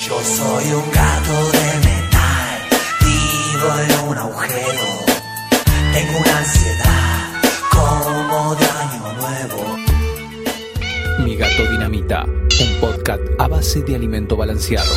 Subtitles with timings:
[0.00, 2.68] Yo soy un gato de metal,
[3.00, 4.84] vivo en un agujero.
[5.92, 9.76] Tengo una ansiedad como de año nuevo.
[11.24, 14.92] Mi gato dinamita, un podcast a base de alimento balanceado.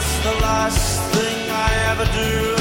[0.00, 2.59] It's the last thing I ever do,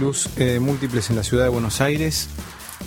[0.00, 2.28] luz eh, múltiples en la ciudad de Buenos Aires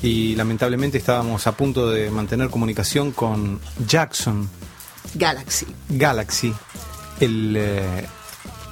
[0.01, 4.49] y lamentablemente estábamos a punto de mantener comunicación con Jackson
[5.13, 5.67] Galaxy.
[5.89, 6.53] Galaxy,
[7.19, 8.07] el eh,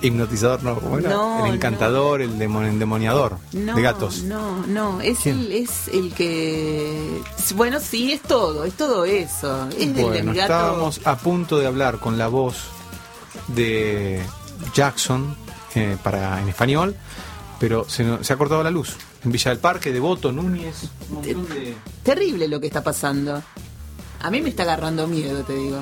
[0.01, 1.45] hipnotizador, ¿no?
[1.45, 4.23] El encantador, el demo- endemoniador No, de gatos.
[4.23, 7.21] No, no, es el, es el que.
[7.55, 9.69] Bueno, sí, es todo, es todo eso.
[9.69, 10.41] Es del Bueno, del gato.
[10.41, 12.55] estábamos a punto de hablar con la voz
[13.49, 14.21] de
[14.73, 15.35] Jackson
[15.75, 16.95] eh, para en español,
[17.61, 18.95] pero se, se ha cortado la luz.
[19.23, 21.75] En Villa del Parque, Devoto, Núñez, un montón de...
[22.01, 23.41] Terrible lo que está pasando.
[24.19, 25.77] A mí me está agarrando miedo, te digo.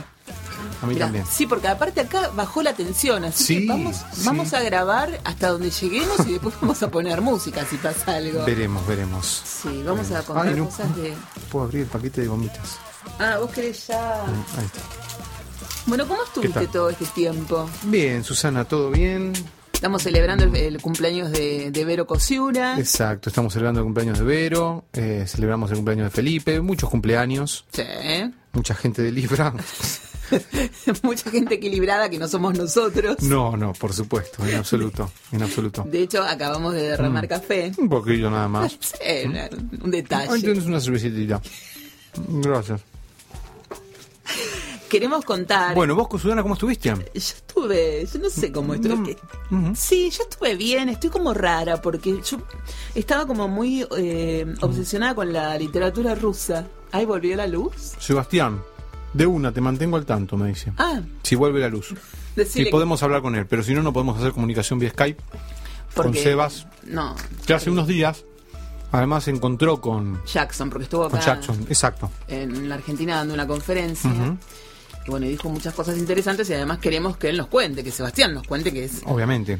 [0.81, 1.25] A mí Mirá, también.
[1.31, 4.23] Sí, porque aparte acá bajó la tensión, así Sí, que vamos, sí.
[4.25, 8.43] vamos a grabar hasta donde lleguemos y después vamos a poner música si pasa algo.
[8.43, 9.25] Veremos, veremos.
[9.45, 10.65] Sí, vamos a contar Ay, no.
[10.65, 11.13] cosas de.
[11.49, 12.77] Puedo abrir el paquete de gomitas.
[13.19, 14.25] Ah, vos querés ya.
[14.25, 14.81] Ahí está.
[15.85, 17.69] Bueno, ¿cómo estuviste todo este tiempo?
[17.83, 19.31] Bien, Susana, ¿todo bien?
[19.79, 22.77] Estamos celebrando el, el cumpleaños de, de Vero Cosiura.
[22.77, 27.63] Exacto, estamos celebrando el cumpleaños de Vero, eh, celebramos el cumpleaños de Felipe, muchos cumpleaños,
[27.71, 27.83] Sí.
[28.51, 29.53] mucha gente de Libra.
[31.01, 33.19] Mucha gente equilibrada que no somos nosotros.
[33.23, 35.83] No, no, por supuesto, en absoluto, en absoluto.
[35.89, 37.27] De hecho, acabamos de derramar Mm.
[37.29, 37.71] café.
[37.79, 38.77] Un poquillo nada más.
[38.79, 39.49] Sí, un Ahí
[39.91, 40.39] detalle.
[40.43, 41.41] tienes una cervecita.
[42.27, 42.81] Gracias.
[44.89, 45.75] Queremos contar.
[45.75, 46.89] Bueno, vos, Susana, ¿cómo estuviste?
[46.89, 48.95] Yo estuve, yo no sé cómo estuve.
[48.95, 49.75] No, es que- ujú.
[49.75, 52.38] Sí, yo estuve bien, estoy como rara porque yo
[52.95, 56.68] estaba como muy eh, obsesionada con la literatura rusa.
[56.91, 57.94] Ahí volvió la luz.
[58.00, 58.62] Sebastián,
[59.13, 60.74] de una, te mantengo al tanto, me dice.
[60.77, 61.94] Ah, Si vuelve la luz.
[62.47, 65.21] Si podemos hablar con él, pero si no, no podemos hacer comunicación vía Skype.
[65.94, 66.68] con Sebas.
[66.86, 67.13] No,
[67.45, 68.24] Que hace unos días,
[68.94, 71.65] además se encontró con, Jackson, porque estuvo acá con Jackson.
[71.68, 72.09] Exacto.
[72.30, 74.09] en la Argentina dando una conferencia.
[74.09, 74.38] Ujú.
[75.06, 77.92] Y bueno, y dijo muchas cosas interesantes y además queremos que él nos cuente, que
[77.92, 79.57] Sebastián nos cuente que es Obviamente.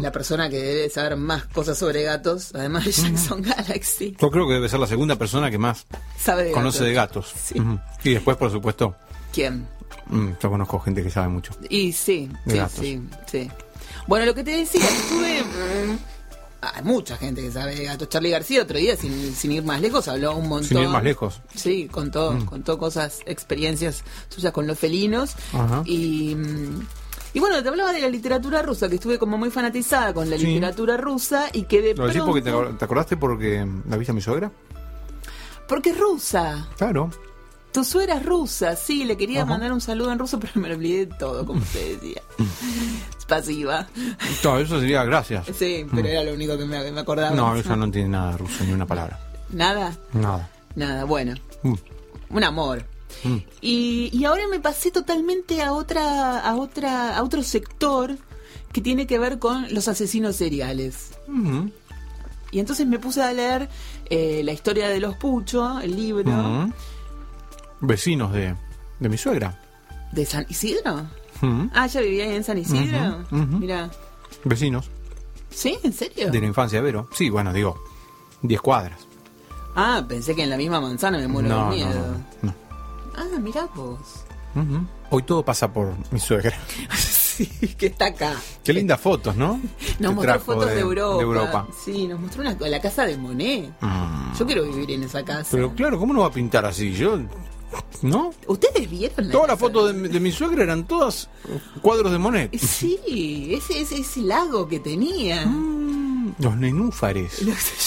[0.00, 4.16] La persona que debe saber más cosas sobre gatos, además de Jackson Galaxy.
[4.18, 5.84] Yo creo que debe ser la segunda persona que más
[6.18, 7.34] Sabe de conoce gatos.
[7.52, 7.78] de gatos.
[8.02, 8.08] Sí.
[8.08, 8.96] Y después, por supuesto,
[9.34, 9.66] ¿Quién?
[10.08, 11.52] mm, yo conozco gente que sabe mucho.
[11.68, 13.50] Y sí, sí, sí, sí.
[14.06, 15.42] Bueno, lo que te decía, estuve...
[16.60, 18.08] mm, Hay mucha gente que sabe de gatos.
[18.08, 20.68] Charlie García otro día, sin, sin ir más lejos, habló un montón.
[20.68, 21.40] Sin ir más lejos.
[21.54, 21.58] Mm.
[21.58, 25.34] Sí, contó, contó cosas, experiencias suyas con los felinos.
[25.52, 25.82] Ajá.
[25.86, 26.80] Y, mm,
[27.34, 30.38] y bueno, te hablaba de la literatura rusa, que estuve como muy fanatizada con la
[30.38, 30.46] Sí.
[30.46, 32.50] literatura rusa y que de ¿Lo decís porque te
[32.84, 34.50] acordaste porque la viste a mi suegra?
[35.68, 36.68] Porque es rusa.
[36.78, 37.10] Claro.
[37.76, 39.50] Tu suegra es rusa, sí, le quería Ajá.
[39.50, 42.22] mandar un saludo en ruso, pero me lo olvidé de todo, como te decía.
[43.18, 43.86] Es pasiva.
[44.42, 45.44] No, eso sería gracias.
[45.54, 47.32] Sí, pero era lo único que me, me acordaba.
[47.32, 47.36] Mm.
[47.36, 49.20] No, ella no entiende nada de ruso, ni una palabra.
[49.50, 50.48] Nada, Nada.
[50.74, 51.34] nada, bueno.
[51.64, 51.74] Mm.
[52.30, 52.82] Un amor.
[53.24, 53.36] Mm.
[53.60, 58.16] Y, y ahora me pasé totalmente a otra, a otra, a otro sector
[58.72, 61.10] que tiene que ver con los asesinos seriales.
[62.52, 63.68] Y entonces me puse a leer
[64.08, 66.70] eh, la historia de los Pucho, el libro.
[67.80, 68.54] Vecinos de,
[69.00, 69.58] de mi suegra.
[70.12, 71.06] de San Isidro.
[71.74, 73.18] Ah, ya vivía ahí en San Isidro.
[73.30, 73.58] Ujú.
[73.58, 73.90] Mira.
[74.44, 74.90] Vecinos
[75.50, 75.78] ¿Sí?
[75.82, 76.30] ¿En serio?
[76.30, 77.08] de la infancia Vero.
[77.12, 77.78] Sí, bueno, digo,
[78.42, 79.00] 10 cuadras.
[79.74, 82.16] Ah, pensé que en la misma manzana me muero no, de miedo.
[82.42, 82.54] no, no.
[83.16, 83.98] Ah, mirá vos.
[85.10, 86.56] Hoy todo pasa por mi suegra.
[86.96, 87.46] sí,
[87.76, 88.34] que está acá.
[88.64, 89.60] Qué lindas fotos, ¿no?
[89.98, 91.16] Nos mostró fotos de, Europa.
[91.16, 91.66] de Europa.
[91.84, 93.70] Sí, nos mostró una, la casa de Monet.
[93.80, 94.32] Mm.
[94.38, 95.48] Yo quiero vivir en esa casa.
[95.50, 96.92] Pero claro, ¿cómo no va a pintar así?
[96.94, 97.18] Yo,
[98.02, 98.32] ¿no?
[98.46, 101.28] ¿Ustedes vieron la Todas las fotos de, mi- de mi suegra eran todas
[101.82, 102.56] cuadros de Monet.
[102.58, 102.98] Sí,
[103.50, 105.44] ese, ese, ese lago que tenía.
[105.46, 107.38] Mm, Los nenúfares.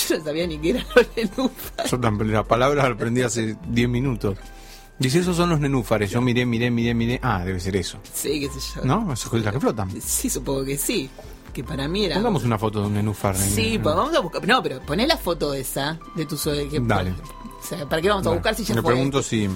[0.10, 1.92] Yo no sabía ni qué eran los nenúfares.
[1.92, 4.38] Yo también la palabra la aprendí hace 10 minutos.
[4.98, 6.12] Dice, esos son los nenúfares.
[6.12, 7.20] Yo miré, miré, miré, miré.
[7.24, 8.00] Ah, debe ser eso.
[8.14, 8.84] Sí, qué sé yo.
[8.84, 9.14] ¿No?
[9.14, 9.90] Esas cosas que flotan.
[10.02, 11.10] Sí, supongo que sí.
[11.54, 12.16] Que para mí era.
[12.16, 13.36] Pongamos una foto de un nenúfar.
[13.36, 14.48] en- Sí, en- pues vamos a buscar.
[14.48, 16.70] No, pero poné la foto esa de tu suegra.
[16.70, 17.12] que- Dale.
[17.12, 18.94] O sea, ¿para qué vamos a Bueno, buscar si ya Me fue?
[18.94, 19.48] pregunto si,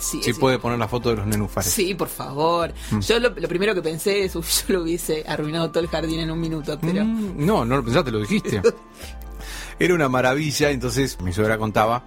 [0.00, 0.40] Sí, si sí.
[0.40, 1.70] puede poner la foto de los nenúfares.
[1.70, 2.72] Sí, por favor.
[2.90, 3.00] Mm.
[3.00, 6.20] Yo lo, lo primero que pensé es, uy, yo lo hubiese arruinado todo el jardín
[6.20, 7.04] en un minuto, pero...
[7.04, 8.60] Mm, no, no lo pensaste, lo dijiste.
[9.78, 12.04] Era una maravilla, entonces mi suegra contaba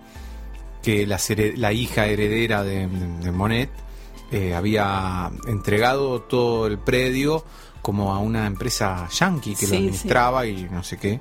[0.83, 1.19] que la,
[1.55, 3.69] la hija heredera de, de Monet
[4.31, 7.45] eh, había entregado todo el predio
[7.81, 11.19] como a una empresa yankee que Sí, lo administraba y no sé qué.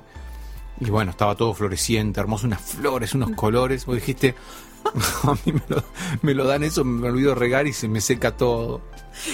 [0.79, 3.85] Y bueno, estaba todo floreciente, hermoso, unas flores, unos colores.
[3.85, 4.35] Vos dijiste,
[5.23, 5.83] a mí me lo,
[6.21, 8.81] me lo dan eso, me olvido regar y se me seca todo.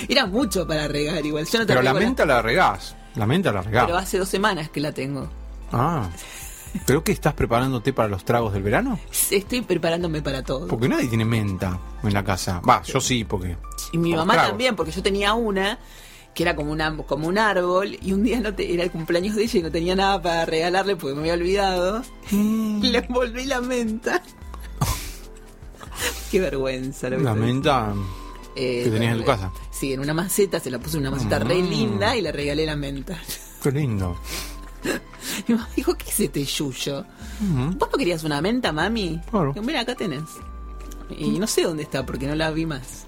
[0.10, 1.46] Era mucho para regar igual.
[1.46, 3.86] Yo no te Pero la menta la regás, la menta la regás.
[3.86, 5.30] Pero hace dos semanas que la tengo.
[5.72, 6.10] Ah.
[6.86, 9.00] ¿Pero qué estás preparándote para los tragos del verano?
[9.32, 10.68] Estoy preparándome para todo.
[10.68, 12.62] Porque nadie tiene menta en la casa.
[12.68, 13.58] Va, yo sí, porque.
[13.94, 14.50] Y mi mamá tragos.
[14.50, 15.80] también, porque yo tenía una
[16.38, 19.36] que era como una como un árbol y un día no te, era el cumpleaños
[19.36, 22.04] de ella y no tenía nada para regalarle porque me había olvidado.
[22.30, 22.80] Mm.
[22.84, 24.22] Le envolví la menta.
[26.32, 27.10] Qué vergüenza.
[27.10, 27.92] Lo La menta.
[28.56, 29.52] Eh, que tenías en tu casa.
[29.72, 31.70] Sí, en una maceta, se la puse en una maceta re Mm.
[31.70, 33.20] linda y le regalé la menta.
[33.64, 34.16] Qué lindo.
[35.48, 37.00] Mi mamá dijo, ¿qué es este yuyo?
[37.42, 37.78] Ujú.
[37.78, 39.20] ¿Vos no querías una menta, mami?
[39.32, 39.56] Claro.
[39.64, 40.22] Mira, acá tenés.
[41.18, 43.06] Y no sé dónde está porque no la vi más.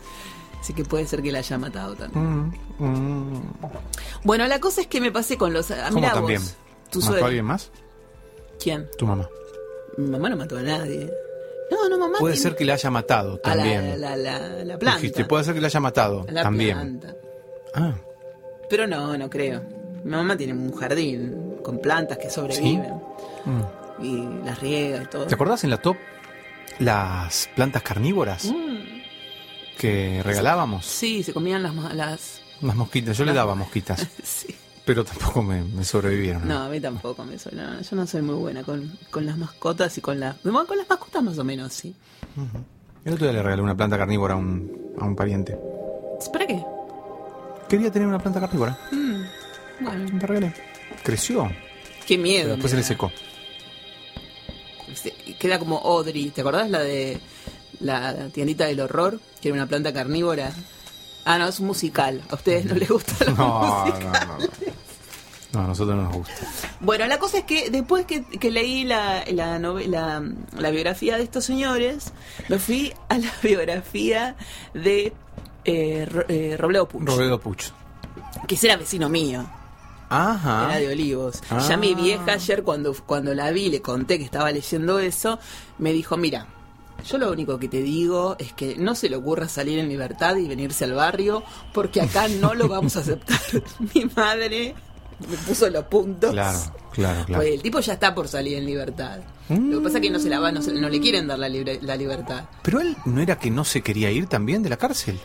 [0.69, 2.53] Así que puede ser que la haya matado también.
[2.77, 3.41] Mm, mm.
[4.23, 5.71] Bueno, la cosa es que me pasé con los.
[5.71, 6.43] ah, ¿Cómo mirá también?
[6.43, 6.55] vos.
[6.91, 7.71] Tu ¿Mató a alguien más?
[8.61, 8.87] ¿Quién?
[8.95, 9.27] Tu mamá.
[9.97, 11.11] Mi mamá no mató a nadie.
[11.71, 12.19] No, no, mamá.
[12.19, 13.99] Puede tiene- ser que la haya matado a la, también.
[13.99, 14.97] la, la, la planta.
[14.99, 16.77] Dijiste, puede ser que la haya matado A la también.
[16.99, 17.15] planta.
[17.73, 17.93] Ah,
[18.69, 19.63] Pero no, no creo.
[20.03, 22.93] Mi mamá tiene un jardín con plantas que sobreviven.
[23.45, 24.03] mm.
[24.03, 25.25] Y las riega y todo.
[25.25, 25.97] ¿Te acordás en la top
[26.77, 28.45] las plantas carnívoras
[29.79, 30.85] que regalábamos?
[30.85, 31.73] sí, se comían las...
[31.95, 34.53] las Unas mosquitas, yo le daba mosquitas, sí.
[34.85, 36.47] pero tampoco me, me sobrevivieron.
[36.47, 37.79] No, a mí tampoco me suena.
[37.81, 40.35] Yo no soy muy buena con, con las mascotas y con las...
[40.43, 41.95] Bueno, con las mascotas más o menos, sí.
[43.05, 45.57] El otro día le regalé una planta carnívora a un, a un pariente.
[46.33, 46.61] ¿Para qué?
[47.69, 48.77] Quería tener una planta carnívora.
[49.79, 50.53] Bueno, Le regalé.
[51.03, 51.47] Creció,
[52.05, 52.49] qué pero miedo.
[52.49, 53.11] después se me le secó.
[54.93, 56.29] Se- Queda como Audrey.
[56.31, 57.19] ¿Te acordás la de
[57.79, 59.19] la tiendita del horror?
[59.41, 60.51] Que era una planta carnívora.
[61.25, 62.21] Ah, no, es un musical.
[62.29, 64.25] A ustedes no les gusta la No, música.
[64.27, 64.37] no,
[65.53, 65.59] no.
[65.65, 66.33] a nosotros no nos gusta.
[66.79, 70.23] Bueno, la cosa es que después que, que leí la, la, novela,
[70.57, 72.13] la biografía de estos señores,
[72.47, 74.35] me fui a la biografía
[74.73, 75.13] de
[75.65, 77.65] eh, Ro- eh, Robledo Puch, Robledo Puch.
[78.47, 79.45] que ese era vecino mío,
[80.09, 80.65] Ajá.
[80.69, 81.41] era de Olivos.
[81.49, 81.59] Ah.
[81.67, 85.37] Ya mi vieja ayer cuando, cuando la vi, le conté que estaba leyendo eso,
[85.77, 86.47] me dijo, mira,
[87.03, 90.35] yo lo único que te digo es que no se le ocurra salir en libertad
[90.37, 93.39] y venirse al barrio, porque acá no lo vamos a aceptar.
[93.95, 94.75] mi madre
[95.29, 96.31] me puso los puntos.
[96.31, 96.59] Claro,
[96.93, 97.41] claro, claro.
[97.43, 99.19] Pues el tipo ya está por salir en libertad.
[99.49, 101.39] Lo que pasa es que no se la va, no, se- no le quieren dar
[101.39, 102.45] la, libre- la libertad.
[102.61, 105.19] Pero él no era que no se quería ir también de la cárcel.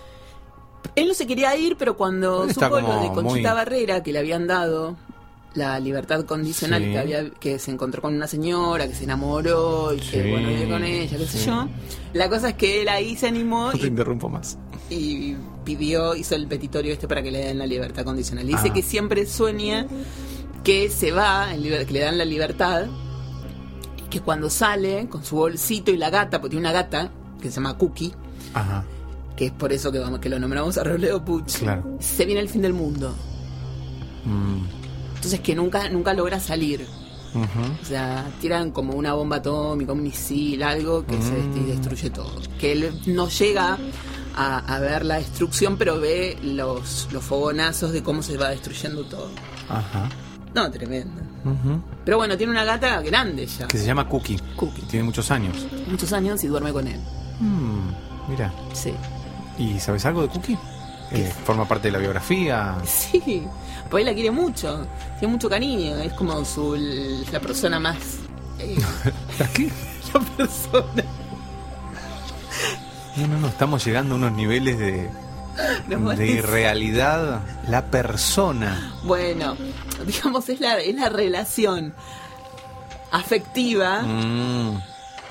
[0.96, 4.18] Él no se quería ir, pero cuando supo lo de Conchita muy- Barrera, que le
[4.20, 4.96] habían dado
[5.54, 6.90] la libertad condicional, Sí.
[6.90, 10.68] que, había, que se encontró con una señora, que se enamoró y que bueno, vive
[10.68, 11.68] con ella, qué sé yo.
[12.12, 14.58] La cosa es que él ahí se animó No te interrumpo más.
[14.90, 15.34] y
[15.64, 18.46] pidió, hizo el petitorio este para que le den la libertad condicional.
[18.46, 18.72] Dice Ah.
[18.72, 19.86] que siempre sueña
[20.64, 22.86] que se va, que le dan la libertad,
[23.98, 27.48] y que cuando sale con su bolsito y la gata, porque tiene una gata que
[27.50, 28.12] se llama Cookie,
[28.54, 28.84] Ajá.
[29.36, 31.96] que es por eso que, vamos, que lo nombramos a Robledo Puch, Claro.
[32.00, 33.14] se viene el fin del mundo.
[34.24, 34.83] Mm,
[35.24, 36.86] Entonces que nunca, nunca logra salir.
[37.34, 37.44] ujú.
[37.82, 42.10] O sea, tiran como una bomba atómica, un misil, algo que se dest- y destruye
[42.10, 42.30] todo.
[42.60, 43.78] Que él no llega
[44.36, 49.04] a, a ver la destrucción, pero ve los, los fogonazos de cómo se va destruyendo
[49.04, 49.30] todo.
[49.68, 50.08] Ajá.
[50.54, 51.22] No, tremendo.
[51.44, 51.80] Ujú.
[52.04, 53.66] Pero bueno, tiene una gata grande ya.
[53.66, 54.38] Que se llama Cookie.
[54.56, 54.82] Cookie.
[54.82, 55.66] Tiene muchos años.
[55.88, 57.00] Muchos años y duerme con él.
[57.40, 58.52] Mm, mira.
[58.72, 58.92] Sí.
[59.58, 60.58] ¿Y sabes algo de Cookie?
[61.10, 62.76] Eh, forma parte de la biografía.
[62.86, 63.42] Sí.
[63.94, 64.88] Pues él la quiere mucho.
[65.20, 65.98] Tiene mucho cariño.
[65.98, 66.74] Es como su,
[67.30, 67.96] la persona más...
[68.58, 68.76] eh,
[69.54, 69.70] ¿Qué?
[70.12, 71.04] la persona...
[73.16, 73.46] No, no, no.
[73.46, 75.08] Estamos llegando a unos niveles de,
[75.86, 77.42] No, de irrealidad.
[77.68, 78.96] La persona.
[79.04, 79.56] Bueno,
[80.04, 81.94] digamos, es la, es la relación
[83.12, 84.76] afectiva, Mm,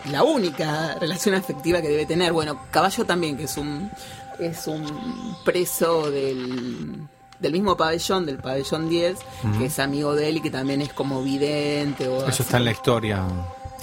[0.09, 2.31] la única relación afectiva que debe tener.
[2.31, 3.91] Bueno, Caballo también, que es un,
[4.39, 7.09] es un preso del,
[7.43, 9.19] del mismo pabellón, del pabellón 10,
[9.59, 12.57] que es amigo de él y que también es como vidente o eso así, está
[12.57, 13.23] en la historia.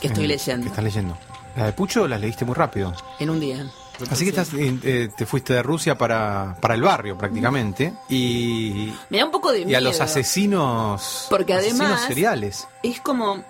[0.01, 0.63] Que estoy en- leyendo.
[0.65, 1.17] Que estás leyendo.
[1.57, 2.93] La de Pucho la leíste muy rápido.
[3.21, 3.65] en un día.
[4.11, 7.93] Así que estás, eh, te fuiste de Rusia para, para el barrio prácticamente.
[8.09, 9.71] Y, Me da un poco de miedo.
[9.71, 11.27] y a los asesinos.
[11.29, 12.67] Porque asesinos además- seriales.
[12.83, 13.45] Es como...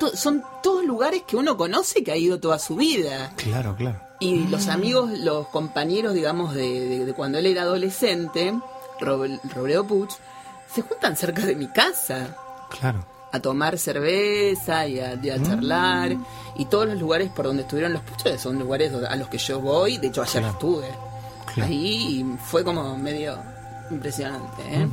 [0.00, 3.30] to- son todos lugares que uno conoce que ha ido toda su vida.
[3.36, 4.00] Claro, claro.
[4.18, 8.54] Y los amigos, los compañeros, digamos, de, de- de cuando él era adolescente,
[9.00, 10.12] Robledo Puch,
[10.72, 12.36] se juntan cerca de mi casa
[12.78, 13.04] Claro.
[13.32, 16.16] a tomar cerveza y a, y a charlar.
[16.56, 19.60] Y todos los lugares por donde estuvieron los puches son lugares a los que yo
[19.60, 19.98] voy.
[19.98, 20.52] De hecho, ayer Claro.
[20.52, 20.88] estuve
[21.54, 21.70] Claro.
[21.70, 23.38] ahí y fue como medio
[23.90, 24.62] impresionante.
[24.68, 24.88] ¿eh?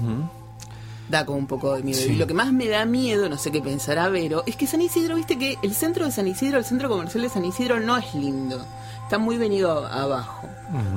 [1.09, 1.99] Da como un poco de miedo.
[1.99, 2.11] Sí.
[2.13, 4.81] Y lo que más me da miedo, no sé qué pensará Vero, es que San
[4.81, 7.97] Isidro, viste que el centro de San Isidro, el centro comercial de San Isidro no
[7.97, 8.63] es lindo.
[9.03, 10.47] Está muy venido abajo.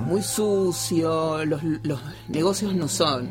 [0.06, 3.28] Muy sucio, los, los negocios no son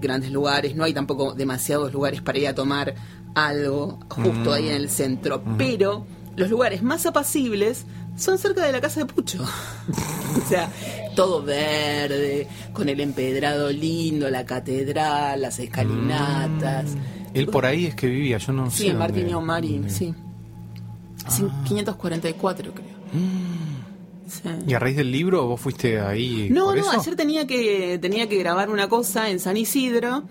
[0.00, 2.94] grandes lugares, no hay tampoco demasiados lugares para ir a tomar
[3.34, 5.42] algo justo ahí en el centro.
[5.58, 6.06] Pero
[6.36, 7.84] los lugares más apacibles
[8.16, 9.42] son cerca de la casa de Pucho.
[10.44, 10.70] o sea,
[11.14, 16.96] todo verde, con el empedrado lindo, la catedral, las escalinatas.
[17.34, 18.76] Él por ahí es que vivía, yo no sé.
[18.78, 20.14] Sí, en dónde- Martín Marín, sí.
[21.28, 22.86] Sí, 544 creo.
[24.28, 24.48] Sí.
[24.66, 26.48] ¿Y a raíz del libro vos fuiste ahí?
[26.50, 27.00] No, por no, eso?
[27.00, 30.24] ayer tenía que, tenía que grabar una cosa en San Isidro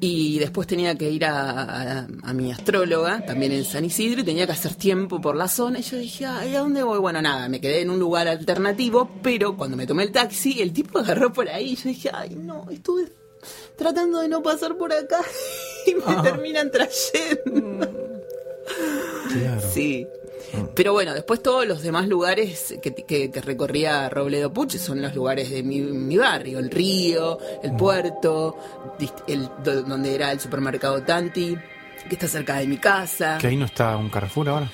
[0.00, 1.62] Y después tenía que ir a,
[2.02, 5.48] a- a mi astróloga, también en San Isidro, y tenía que hacer tiempo por la
[5.48, 5.80] zona.
[5.80, 7.00] Y yo dije, ay, ¿a dónde voy?
[7.00, 10.72] Bueno, nada, me quedé en un lugar alternativo, pero cuando me tomé el taxi, el
[10.72, 11.70] tipo agarró por ahí.
[11.72, 13.10] Y yo dije, ay, no, estuve
[13.76, 15.18] tratando de no pasar por acá
[15.86, 17.90] y me terminan trayendo.
[19.32, 19.60] Claro.
[19.74, 20.06] Sí.
[20.74, 25.14] Pero bueno, después todos los demás lugares que, que- que recorría Robledo Puch son los
[25.14, 28.56] lugares de mi, mi barrio, el río, el puerto,
[28.98, 31.56] dist- el, do- donde era el supermercado Tanti,
[32.08, 33.38] que está cerca de mi casa.
[33.40, 34.70] Que ahí no está un Carrefour ahora.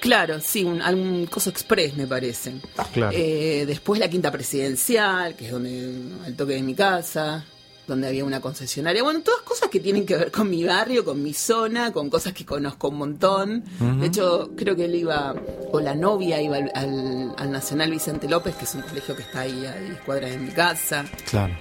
[0.00, 2.52] Claro, sí, un, algún coso express me parece.
[2.92, 3.16] Claro.
[3.16, 5.90] Eh, después la quinta presidencial, que es donde
[6.24, 7.44] al toque de mi casa,
[7.88, 9.02] donde había una concesionaria.
[9.02, 12.32] Bueno, todas cosas que tienen que ver con mi barrio, con mi zona, con cosas
[12.34, 13.64] que conozco un montón.
[14.00, 15.34] De hecho, creo que él iba,
[15.72, 19.22] o la novia iba al, al- al Nacional Vicente López, que es un colegio que
[19.22, 21.04] está ahí a 10 cuadras de mi casa.
[21.28, 21.56] Claro.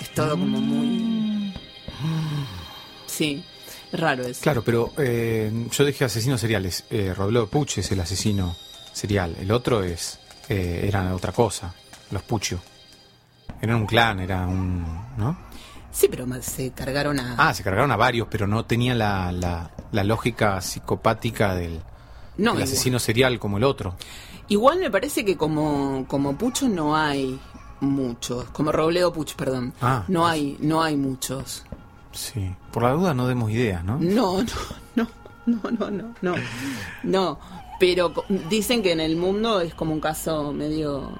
[0.00, 1.54] Es todo como muy...
[3.06, 3.42] Sí,
[3.92, 4.40] es raro eso.
[4.42, 6.84] Claro, pero eh, yo dije asesinos seriales.
[6.90, 8.56] Eh, Robledo Puch es el asesino
[8.92, 9.36] serial.
[9.40, 11.72] El otro es eh, era otra cosa.
[12.10, 12.60] Los Puccio.
[13.62, 14.84] Eran un clan, era un...
[15.16, 15.36] ¿No?
[15.90, 17.36] Sí, pero se cargaron a...
[17.38, 21.74] Ah, se cargaron a varios, pero no tenía la, la, la lógica psicopática del,
[22.38, 22.62] no, del igual.
[22.62, 23.94] asesino serial como el otro.
[24.48, 27.38] Igual me parece que como, como Pucho no hay
[27.80, 29.72] muchos, como Robledo Puch, perdón.
[29.80, 30.04] Ah.
[30.08, 31.64] no hay, no hay muchos.
[32.12, 32.54] Sí.
[32.72, 33.98] Por la duda no demos ideas, ¿no?
[33.98, 34.48] No, no,
[34.96, 35.08] no,
[35.46, 36.34] no, no, no, no.
[37.02, 37.38] No,
[37.78, 38.12] pero
[38.50, 41.12] dicen que en el mundo es como un caso medio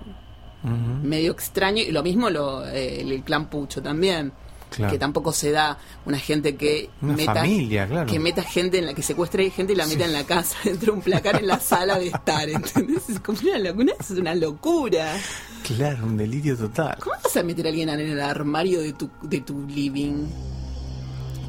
[0.63, 4.33] Medio extraño y lo mismo lo, eh, el, clan Pucho también.
[4.71, 4.91] Claro.
[4.91, 5.77] Que tampoco se da
[6.07, 8.11] una gente que Una familia, claro.
[8.11, 10.93] que meta gente en la que secuestre gente y la meta en la casa dentro
[10.93, 13.11] de un placar en la sala de estar, ¿entendés?
[13.11, 15.15] Es como una locura, es una locura.
[15.63, 16.97] Claro, un delirio total.
[17.01, 20.27] ¿Cómo vas a meter a alguien en el armario de tu, de tu living?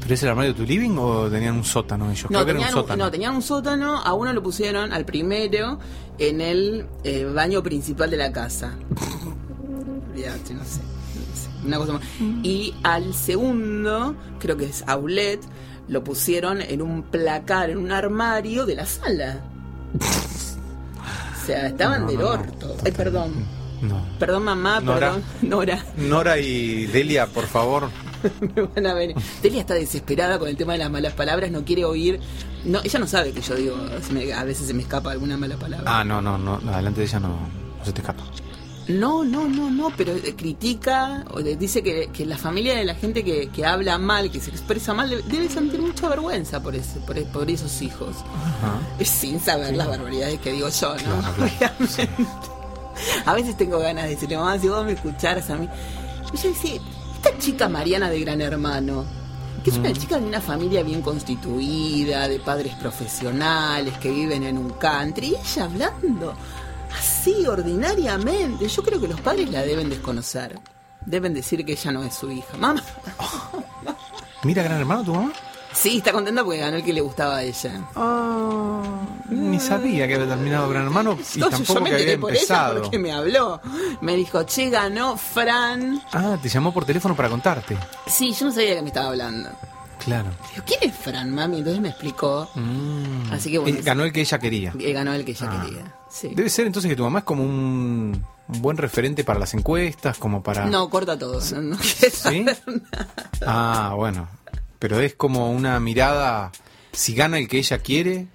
[0.04, 2.30] ¿Pero es el armario de tu living o tenían un sótano ellos?
[2.30, 3.04] No Creo que era un, sótano.
[3.04, 5.78] no, tenían un sótano, a uno lo pusieron, al primero,
[6.18, 8.74] en el eh, baño principal de la casa.
[10.12, 12.02] Olvídate, no sé, no sé, Una cosa más.
[12.42, 15.40] Y al segundo, creo que es Aulet,
[15.88, 19.40] lo pusieron en un placar, en un armario de la sala.
[21.42, 22.30] O sea, estaban No, del no, no.
[22.30, 22.76] orto.
[22.84, 23.32] Ay, perdón.
[23.82, 24.00] No.
[24.18, 25.12] Perdón, mamá, Nora.
[25.12, 25.22] perdón.
[25.42, 25.84] Nora.
[25.96, 27.90] Nora y Delia, por favor.
[28.56, 29.14] me van a ver.
[29.42, 32.18] Delia está desesperada con el tema de las malas palabras, no quiere oír.
[32.64, 35.36] No, ella no sabe que yo digo, se me- a veces se me escapa alguna
[35.36, 35.84] mala palabra.
[36.00, 36.60] Ah, no, no, no.
[36.72, 38.22] Adelante de ella no, no se te escapa.
[38.86, 42.94] No, no, no, no, pero critica, o le dice que, que la familia de la
[42.94, 47.00] gente que, que habla mal, que se expresa mal, debe- sentir mucha vergüenza por, ese,
[47.00, 48.16] por, por esos hijos.
[49.02, 50.98] Sin saber las barbaridades que digo yo, ¿no?
[50.98, 51.22] Claro,
[51.58, 51.74] claro.
[51.80, 52.08] Obviamente.
[53.26, 55.68] A veces tengo ganas de decirle, mamá, si vos me escucharas a mí.
[56.42, 56.80] Yo decía,
[57.16, 59.04] esta chica Mariana de Gran Hermano,
[59.62, 64.58] que es una chica de una familia bien constituida, de padres profesionales que viven en
[64.58, 66.34] un country, y ella hablando
[66.96, 68.68] así ordinariamente.
[68.68, 70.58] Yo creo que los padres la deben desconocer.
[71.06, 72.56] Deben decir que ella no es su hija.
[72.58, 72.82] Mamá.
[74.42, 75.32] Mira, gran hermano, tu mamá.
[75.74, 77.72] Sí, está contenta porque ganó el que le gustaba a ella.
[79.30, 82.30] Ni sabía que había terminado gran hermano y No, tampoco yo me que había por
[82.30, 82.82] empezado.
[82.82, 83.60] porque me habló.
[84.00, 86.00] Me dijo, che, ganó Fran.
[86.12, 87.76] Ah, te llamó por teléfono para contarte.
[88.06, 89.50] Sí, yo no sabía que me estaba hablando.
[90.04, 90.28] Claro.
[90.52, 91.58] Digo, ¿quién es Fran, mami?
[91.58, 92.48] Entonces me explicó.
[92.54, 93.32] Mm.
[93.32, 93.78] Así que bueno.
[93.78, 94.72] Eh, Ganó el que ella quería.
[94.78, 95.64] Eh, ganó el que ella Ah.
[95.64, 95.94] quería.
[96.10, 96.28] Sí.
[96.34, 100.18] Debe ser entonces que tu mamá es como un, un buen referente para las encuestas,
[100.18, 100.66] como para...
[100.66, 101.40] No, corta todo.
[101.54, 102.10] No, no ¿Sí?
[102.10, 102.56] saber.
[103.46, 104.28] Ah, bueno.
[104.84, 106.52] Pero es como una mirada,
[106.92, 108.26] si gana el que ella quiere,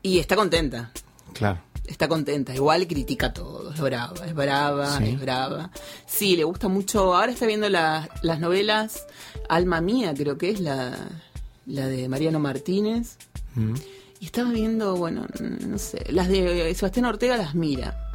[0.00, 0.92] Y está contenta.
[1.34, 1.60] claro.
[1.86, 2.54] Está contenta.
[2.54, 3.72] Igual critica todo.
[3.72, 5.08] Es brava, es brava, Sí.
[5.08, 5.70] es brava.
[6.06, 7.16] Sí, le gusta mucho.
[7.16, 9.06] Ahora está viendo la- las novelas
[9.48, 10.96] Alma Mía, creo que es la,
[11.66, 13.16] la de Mariano Martínez.
[13.56, 13.74] Mm.
[14.20, 18.08] Y estaba viendo, bueno, no sé, las de Sebastián Ortega las mira.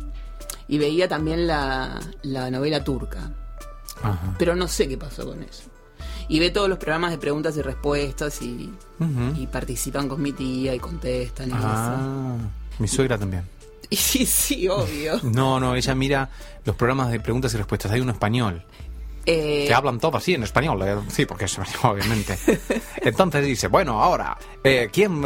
[0.69, 3.29] Y veía también la, la novela turca.
[4.01, 4.35] Ajá.
[4.39, 5.63] Pero no sé qué pasó con eso.
[6.31, 8.71] Y ve todos los programas de preguntas y respuestas y,
[9.51, 12.37] participan con mi tía y contestan y Ah,
[12.79, 13.43] mi suegra también.
[13.43, 13.51] eso.
[13.89, 15.19] Y sí, sí, obvio.
[15.23, 16.29] No, no, ella mira
[16.63, 17.91] los programas de preguntas y respuestas.
[17.91, 18.63] Hay uno español.
[19.25, 20.81] Eh, Que hablan todo así en español.
[20.83, 22.37] eh, Sí, porque es español, obviamente.
[22.97, 25.21] Entonces dice, bueno, ahora, eh, ¿quién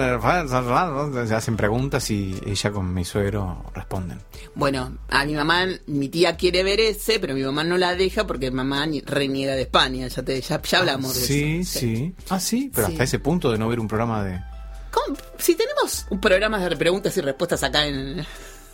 [1.27, 4.19] Se hacen preguntas y ella con mi suegro responden.
[4.55, 8.27] bueno, a mi mamá, mi tía quiere ver ese, pero mi mamá no la deja
[8.27, 10.07] porque mamá ni- reniega de España.
[10.07, 11.79] Ya, te, ya, ya hablamos de Sí, eso.
[11.79, 12.13] sí.
[12.29, 12.93] Ah, sí, pero Sí.
[12.93, 14.39] hasta ese punto de no ver un programa de...
[14.91, 15.17] ¿Cómo?
[15.37, 18.25] Si tenemos un programa de preguntas y respuestas acá en,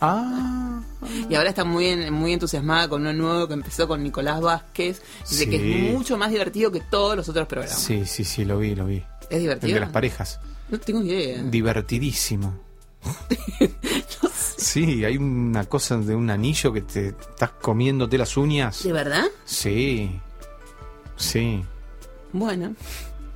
[0.04, 0.82] Ah,
[1.28, 5.00] Y ahora está muy, muy entusiasmada con uno nuevo que empezó con Nicolás Vázquez.
[5.30, 5.50] Dice Sí.
[5.50, 7.78] que es mucho más divertido que todos los otros programas.
[7.78, 8.96] sí, sí, sí, lo vi, lo vi.
[8.96, 9.74] Es El divertido.
[9.74, 10.40] de las parejas.
[10.68, 11.42] No tengo idea.
[11.42, 12.54] Divertidísimo.
[14.56, 18.84] Sí, hay una cosa de un anillo que te estás comiéndote las uñas.
[18.84, 19.24] ¿De verdad?
[19.44, 20.20] Sí.
[21.16, 21.62] Sí.
[22.32, 22.74] Bueno.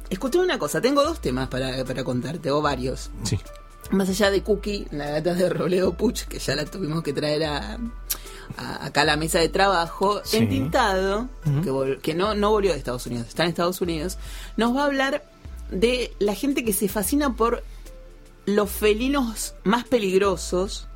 [0.08, 3.10] Escuchame una cosa, tengo dos temas para, para contarte, o varios.
[3.24, 3.38] Sí.
[3.90, 7.44] Más allá de Cookie, la gata de Robledo Puch, que ya la tuvimos que traer
[7.44, 7.78] a,
[8.56, 10.38] a- acá a la mesa de trabajo, Sí.
[10.38, 11.28] Entintado,
[11.62, 14.18] que, vol- que no, no volvió de Estados Unidos, está en Estados Unidos,
[14.56, 15.24] nos va a hablar
[15.70, 17.62] de la gente que se fascina por
[18.44, 20.86] los felinos más peligrosos,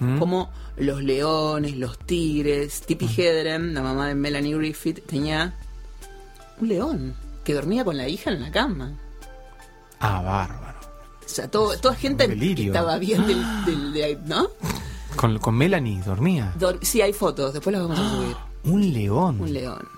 [0.00, 0.18] ¿Mm?
[0.18, 2.80] como los leones, los tigres.
[2.82, 5.54] Tippi Hedren, la mamá de Melanie Griffith, tenía
[6.60, 8.92] un león que dormía con la hija en la cama.
[10.00, 10.61] Ah, bárbaro.
[11.24, 14.48] O sea, todo, toda gente que estaba bien del, del- de- ¿no?
[15.16, 16.52] Con, con Melanie dormía.
[16.58, 18.36] Dor- sí, hay fotos, después las vamos a subir.
[18.64, 19.40] Un león.
[19.40, 19.88] Un león.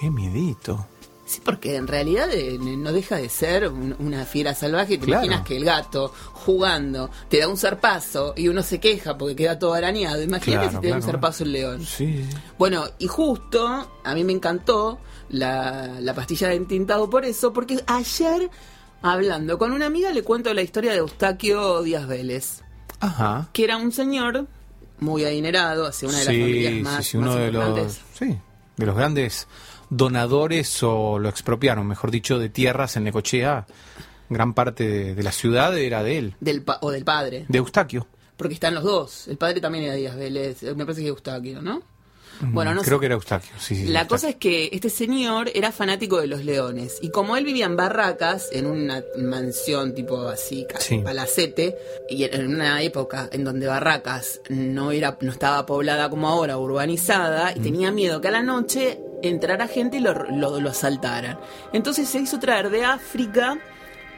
[0.00, 0.86] Qué miedito.
[1.24, 4.98] Sí, porque en realidad eh, no deja de ser un- una fiera salvaje.
[4.98, 5.24] Te Claro.
[5.24, 9.58] imaginas que el gato jugando te da un zarpazo y uno se queja porque queda
[9.58, 10.20] todo arañado.
[10.22, 11.86] Imagínate Claro, si te da un zarpazo el león.
[11.86, 12.24] Sí.
[12.58, 13.66] Bueno, y justo
[14.04, 14.98] a mí me encantó
[15.30, 18.50] la, la pastilla de entintado por eso, porque ayer,
[19.02, 22.62] hablando con una amiga, le cuento la historia de Eustaquio Díaz Vélez,
[23.00, 23.48] Ajá.
[23.52, 24.46] que era un señor
[25.00, 28.00] muy adinerado, hacia una de las familias más, sí, sí, uno más de los, importantes.
[28.14, 28.38] sí,
[28.76, 29.48] de los grandes
[29.90, 33.66] donadores o lo expropiaron, mejor dicho, de tierras en Necochea.
[34.30, 37.58] Gran parte de, de la ciudad era de él, Del pa- o del padre, de
[37.58, 38.06] Eustaquio.
[38.38, 39.28] porque están los dos.
[39.28, 41.82] El padre también era Díaz Vélez, me parece que Eustaquio, ¿no?
[42.40, 43.00] Bueno, no Creo sé.
[43.00, 43.50] que era Eustaquio.
[43.58, 44.08] Sí, sí, La Eustaquio.
[44.08, 47.76] cosa es que este señor era fanático de los leones y como él vivía en
[47.76, 50.98] Barracas, en una mansión tipo así, ca- Sí.
[50.98, 51.76] palacete,
[52.08, 57.52] y en una época en donde Barracas no era no estaba poblada como ahora, urbanizada,
[57.54, 57.62] y Mm.
[57.62, 61.38] tenía miedo que a la noche entrara gente y lo, lo, lo asaltaran.
[61.72, 63.58] Entonces se hizo traer de África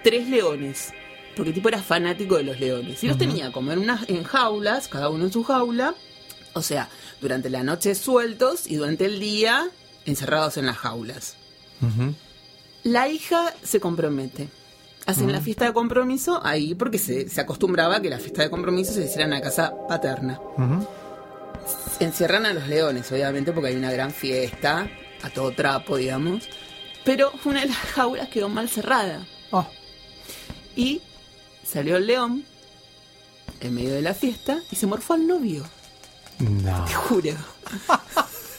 [0.03, 0.93] tres leones.
[1.37, 3.03] Porque el tipo era fanático de los leones.
[3.03, 5.95] Y los tenía como en unas en jaulas, cada uno en su jaula.
[6.55, 6.89] O sea,
[7.21, 9.69] durante la noche sueltos y durante el día
[10.07, 11.37] encerrados en las jaulas.
[12.83, 14.49] La hija se compromete.
[15.07, 18.51] Hacen la fiesta de compromiso ahí porque se, se acostumbraba a que la fiesta de
[18.51, 20.41] compromiso se hiciera en la casa paterna.
[22.01, 24.89] Encierran a los leones, obviamente, porque hay una gran fiesta,
[25.23, 26.45] a todo trapo, digamos.
[27.05, 29.27] Pero una de las jaulas quedó mal cerrada.
[29.53, 29.69] Ah,
[30.75, 31.01] Y
[31.67, 32.45] salió el león
[33.61, 35.65] en medio de la fiesta y se morfó al novio.
[36.45, 36.85] No.
[36.85, 37.31] Te juro.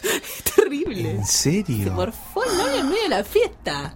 [0.04, 1.12] es terrible.
[1.12, 1.92] ¿En Se serio?
[1.94, 3.96] morfó el novio en medio de la fiesta.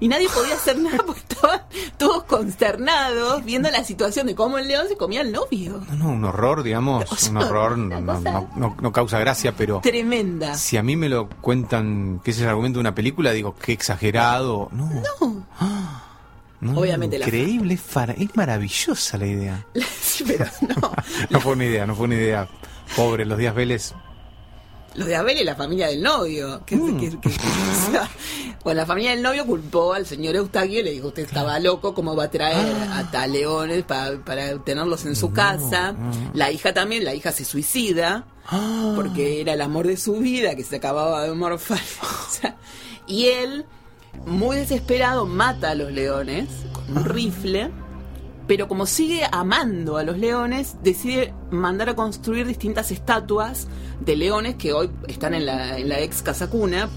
[0.00, 1.62] Y nadie podía hacer nada porque estaban
[1.96, 5.82] todos consternados viendo la situación de cómo el león se comía al novio.
[5.90, 7.10] No, no, un horror, digamos.
[7.10, 10.54] O sea, un horror no, no, no- no- no causa gracia, pero Tremenda.
[10.54, 13.56] si a mí me lo cuentan que ese es el argumento de una película, digo,
[13.60, 14.68] qué exagerado.
[14.70, 14.88] No.
[16.60, 16.78] No.
[16.80, 19.66] Obviamente la- Increíble, es, maravillosa la idea.
[20.26, 20.46] Pero
[20.80, 20.92] no.
[21.30, 22.48] No fue una idea, no fue una idea.
[22.96, 23.94] Pobre, los días Vélez.
[24.94, 26.62] Los Abel y la familia del novio.
[26.66, 26.98] Que, Mm.
[26.98, 28.08] que- que- o sea,
[28.64, 31.94] bueno, la familia del novio culpó al señor Eustaquio y le dijo, usted estaba loco,
[31.94, 32.98] ¿cómo va a traer Ah.
[33.00, 35.94] a tal leones para, para tenerlos en su casa?
[36.32, 38.94] La hija también, la hija se suicida, Ah.
[38.96, 41.78] porque era el amor de su vida, que se acababa de morfar.
[42.28, 42.56] O sea,
[43.06, 43.66] y él,
[44.26, 47.70] muy desesperado, mata a los leones con un rifle.
[48.48, 53.68] Pero como sigue amando a los leones, decide mandar a construir distintas estatuas
[54.00, 56.88] de leones que hoy están en la, en la ex casa cuna.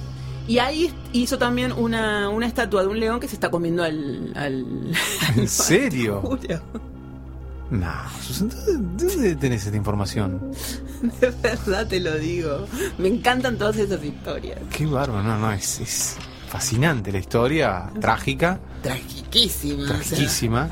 [0.48, 4.32] Y ahí hizo también una, una estatua de un león que se está comiendo al...
[4.36, 4.92] al
[5.36, 6.40] ¿En serio?
[7.70, 7.94] No,
[8.40, 10.52] ¿dónde, dónde tenés esta información?
[11.22, 12.66] De verdad te lo digo.
[12.98, 14.60] Me encantan todas esas historias.
[14.76, 16.18] Qué bárbaro, no, no, es, es
[16.50, 18.94] fascinante la historia, trágica, o sea,
[19.88, 20.70] tragiquísima.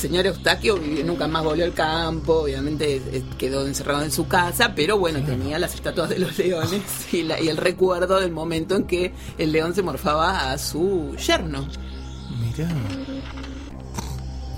[0.00, 3.00] Señor Eustaquio nunca más volvió al campo, obviamente
[3.38, 6.82] quedó encerrado en su casa, pero bueno, tenía las estatuas de los leones
[7.12, 11.14] y, la- y el recuerdo del momento en que el león se morfaba a su
[11.16, 11.66] yerno.
[12.40, 12.68] Mirá.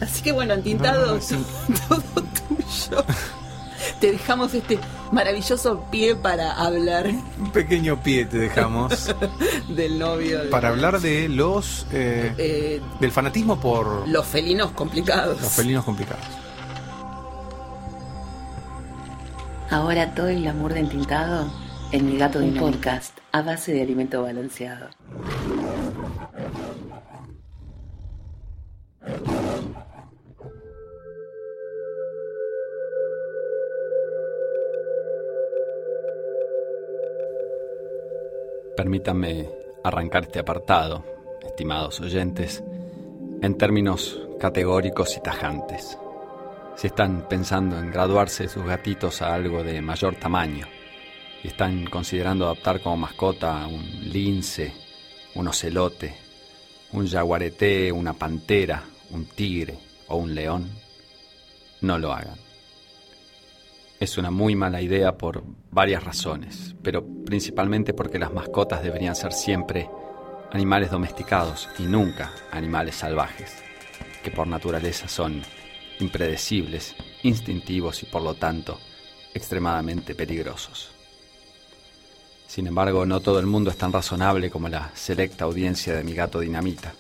[0.00, 1.20] Así que bueno, entintado, No,
[1.88, 2.02] todo
[2.48, 3.04] tuyo.
[4.00, 4.78] Te dejamos este
[5.12, 7.06] maravilloso pie para hablar
[7.38, 9.14] Un pequeño pie te dejamos
[9.68, 10.44] del novio.
[10.44, 15.40] de- para hablar de los eh, eh, del fanatismo por los felinos complicados.
[15.40, 16.24] los felinos complicados.
[19.70, 21.50] Ahora todo el glamour de entintado
[21.92, 24.88] en Mi Gato Un podcast a base de alimento balanceado.
[38.76, 39.48] Permítanme
[39.84, 41.04] arrancar este apartado,
[41.44, 42.64] estimados oyentes,
[43.42, 45.98] en términos categóricos y tajantes.
[46.76, 50.66] Si están pensando en graduarse sus gatitos a algo de mayor tamaño
[51.44, 54.72] y están considerando adoptar como mascota un lince,
[55.34, 56.14] un ocelote,
[56.92, 59.76] un jaguarete, una pantera, un tigre
[60.08, 60.70] o un león,
[61.82, 62.51] no lo hagan.
[64.02, 69.32] Es una muy mala idea por varias razones, pero principalmente porque las mascotas deberían ser
[69.32, 69.88] siempre
[70.50, 73.62] animales domesticados y nunca animales salvajes,
[74.24, 75.40] que por naturaleza son
[76.00, 78.76] impredecibles, instintivos y por lo tanto
[79.34, 80.90] extremadamente peligrosos.
[82.48, 86.14] Sin embargo, no todo el mundo es tan razonable como la selecta audiencia de mi
[86.14, 86.92] gato dinamita,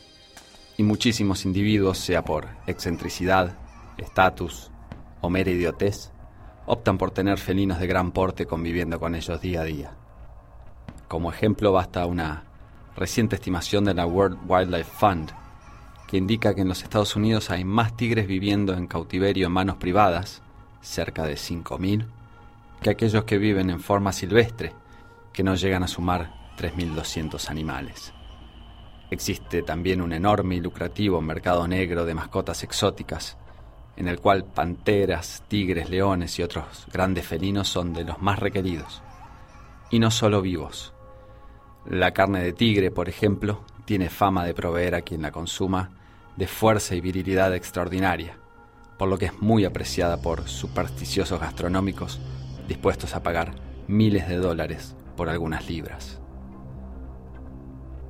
[0.76, 3.58] y muchísimos individuos, sea por excentricidad,
[3.98, 4.70] estatus
[5.20, 6.12] o mera idiotez,
[6.66, 9.92] optan por tener felinos de gran porte conviviendo con ellos día a día.
[11.08, 12.44] Como ejemplo basta una
[12.96, 15.32] reciente estimación de la World Wildlife Fund,
[16.06, 19.76] que indica que en los Estados Unidos hay más tigres viviendo en cautiverio en manos
[19.76, 20.42] privadas,
[20.80, 22.06] cerca de 5.000,
[22.82, 24.74] que aquellos que viven en forma silvestre,
[25.32, 28.12] que no llegan a sumar 3.200 animales.
[29.10, 33.36] Existe también un enorme y lucrativo mercado negro de mascotas exóticas,
[33.96, 39.02] en el cual panteras, tigres, leones y otros grandes felinos son de los más requeridos.
[39.90, 40.92] Y no solo vivos.
[41.84, 45.90] La carne de tigre, por ejemplo, tiene fama de proveer a quien la consuma
[46.36, 48.38] de fuerza y virilidad extraordinaria,
[48.98, 52.20] por lo que es muy apreciada por supersticiosos gastronómicos
[52.68, 53.54] dispuestos a pagar
[53.88, 56.20] miles de dólares por algunas libras.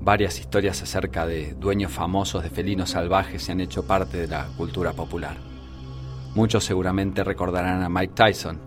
[0.00, 4.46] Varias historias acerca de dueños famosos de felinos salvajes se han hecho parte de la
[4.56, 5.51] cultura popular.
[6.34, 8.58] Muchos seguramente recordarán a Mike Tyson,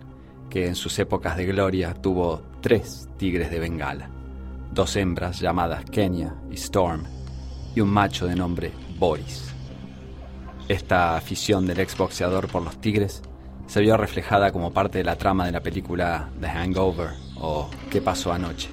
[0.48, 4.08] que en sus épocas de gloria tuvo tres tigres de Bengala,
[4.72, 7.02] dos hembras llamadas Kenya y Storm,
[7.74, 9.52] y un macho de nombre Boris.
[10.68, 13.22] Esta afición del exboxeador por los tigres
[13.66, 18.00] se vio reflejada como parte de la trama de la película The Hangover o ¿Qué
[18.00, 18.68] pasó anoche?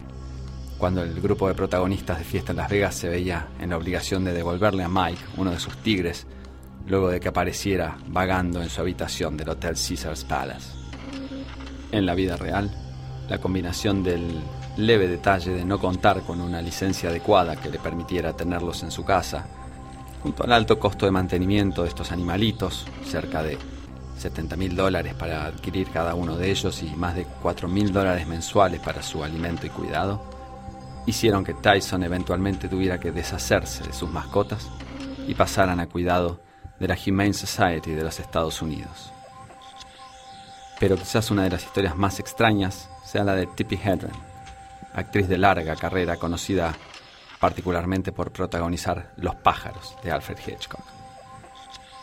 [0.77, 4.23] Cuando el grupo de protagonistas de Fiesta en Las Vegas se veía en la obligación
[4.23, 6.27] de devolverle a Mike, uno de sus tigres,
[6.87, 10.71] luego de que apareciera vagando en su habitación del Hotel Caesars Palace.
[11.91, 12.71] En la vida real,
[13.29, 14.41] la combinación del
[14.77, 19.05] leve detalle de no contar con una licencia adecuada que le permitiera tenerlos en su
[19.05, 19.45] casa,
[20.21, 23.57] junto al alto costo de mantenimiento de estos animalitos, cerca de
[24.17, 28.27] 70 mil dólares para adquirir cada uno de ellos y más de 4 mil dólares
[28.27, 30.23] mensuales para su alimento y cuidado,
[31.05, 34.69] hicieron que Tyson eventualmente tuviera que deshacerse de sus mascotas
[35.27, 36.39] y pasaran a cuidado
[36.83, 39.13] de la Humane Society de los Estados Unidos.
[40.81, 44.11] Pero quizás una de las historias más extrañas sea la de Tippi Hedren,
[44.93, 46.75] actriz de larga carrera conocida
[47.39, 50.83] particularmente por protagonizar Los pájaros de Alfred Hitchcock.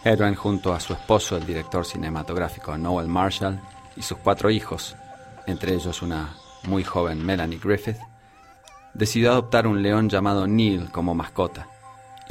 [0.02, 3.60] Hedren junto a su esposo, el director cinematográfico Noel Marshall,
[3.96, 4.96] y sus cuatro hijos,
[5.46, 7.98] entre ellos una muy joven Melanie Griffith,
[8.94, 11.68] decidió adoptar un león llamado Neil como mascota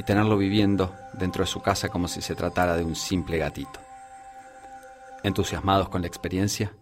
[0.00, 3.78] y tenerlo viviendo dentro de su casa como si se tratara de un simple gatito.
[5.22, 6.72] Entusiasmados con la experiencia,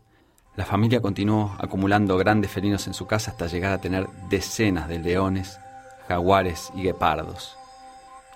[0.56, 4.98] la familia continuó acumulando grandes felinos en su casa hasta llegar a tener decenas de
[4.98, 5.60] leones,
[6.08, 7.56] jaguares y guepardos.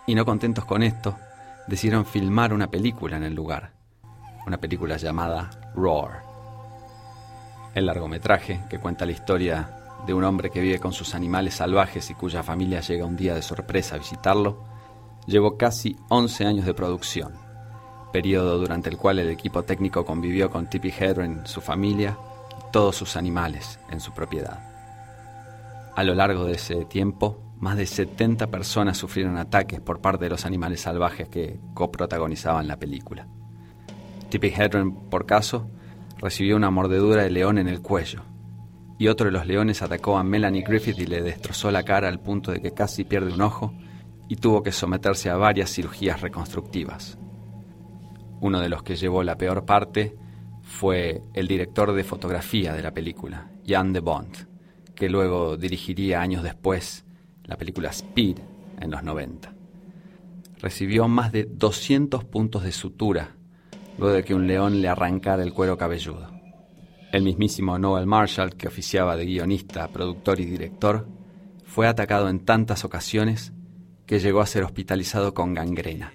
[0.06, 1.16] Y no contentos con esto,
[1.66, 3.72] decidieron filmar una película en el lugar,
[4.46, 6.22] una película llamada Roar.
[7.74, 12.10] El largometraje, que cuenta la historia de un hombre que vive con sus animales salvajes
[12.10, 14.71] y cuya familia llega un día de sorpresa a visitarlo,
[15.26, 17.32] llevó casi 11 años de producción,
[18.12, 22.16] periodo durante el cual el equipo técnico convivió con Tippi Hedren, su familia
[22.58, 24.60] y todos sus animales en su propiedad.
[25.94, 30.30] A lo largo de ese tiempo, más de 70 personas sufrieron ataques por parte de
[30.30, 33.26] los animales salvajes que coprotagonizaban la película.
[34.30, 35.68] Tippi Hedren, por caso,
[36.18, 38.22] recibió una mordedura de león en el cuello,
[38.98, 42.20] y otro de los leones atacó a Melanie Griffith y le destrozó la cara al
[42.20, 43.74] punto de que casi pierde un ojo
[44.32, 47.18] y tuvo que someterse a varias cirugías reconstructivas.
[48.40, 50.16] Uno de los que llevó la peor parte
[50.62, 54.48] fue el director de fotografía de la película, Jan de Bond,
[54.94, 57.04] que luego dirigiría años después
[57.44, 58.38] la película Speed
[58.80, 59.52] en los 90.
[60.62, 63.36] Recibió más de 200 puntos de sutura
[63.98, 66.30] luego de que un león le arrancara el cuero cabelludo.
[67.12, 71.06] El mismísimo Noel Marshall, que oficiaba de guionista, productor y director,
[71.66, 73.52] fue atacado en tantas ocasiones
[74.12, 76.12] que llegó a ser hospitalizado con gangrena.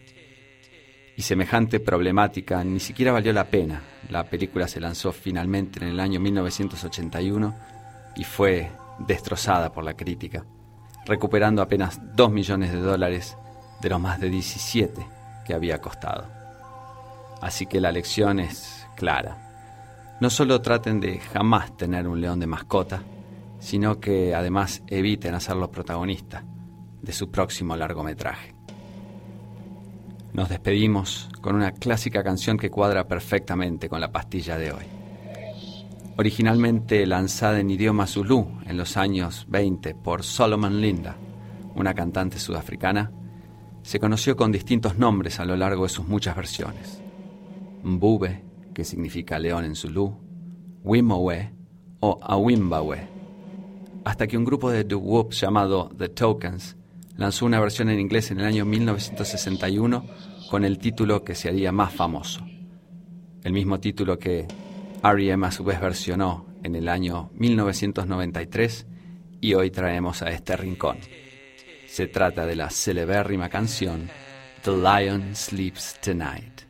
[1.16, 3.82] Y semejante problemática ni siquiera valió la pena.
[4.12, 7.56] La película se lanzó finalmente en el año 1981
[8.16, 10.46] y fue destrozada por la crítica,
[11.08, 13.36] recuperando apenas 2 millones de dólares
[13.82, 15.08] de los más de 17
[15.44, 16.28] que había costado.
[17.42, 20.18] Así que la lección es clara.
[20.22, 23.02] No solo traten de jamás tener un león de mascota,
[23.58, 26.44] sino que además eviten hacerlo protagonista
[27.08, 28.54] de su próximo largometraje.
[30.34, 34.84] Nos despedimos con una clásica canción que cuadra perfectamente con la pastilla de hoy.
[36.18, 41.16] Originalmente lanzada en idioma zulú en los años 20 por Solomon Linda,
[41.76, 43.12] una cantante sudafricana,
[43.84, 47.02] se conoció con distintos nombres a lo largo de sus muchas versiones.
[47.84, 48.44] Mbube,
[48.74, 50.14] que significa león en zulú,
[50.84, 51.54] Wimowe
[52.02, 53.08] o Awimbawe,
[54.04, 56.76] hasta que un grupo de doo llamado The Tokens
[57.18, 60.06] lanzó una versión en inglés en el año 1961
[60.50, 62.46] con el título que se haría más famoso.
[63.44, 64.48] El mismo título que
[65.04, 65.46] R.E.M.
[65.46, 68.88] a su vez versionó en el año 1993
[69.42, 70.98] y hoy traemos a este rincón.
[71.88, 74.10] Se trata de la celebérrima canción
[74.64, 76.68] The Lion Sleeps Tonight.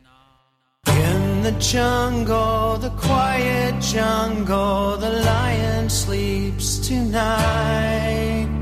[1.42, 8.57] The jungle, the quiet jungle, the lion sleeps tonight.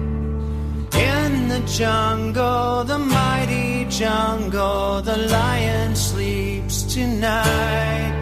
[1.57, 8.16] The jungle, the mighty jungle, the lion sleeps tonight.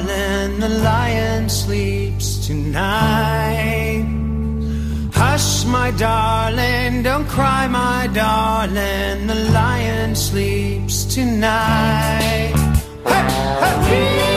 [0.00, 0.60] Darling.
[0.60, 4.04] The lion sleeps tonight.
[5.12, 9.26] Hush, my darling, don't cry, my darling.
[9.26, 12.52] The lion sleeps tonight.
[13.06, 14.33] Hey, hey.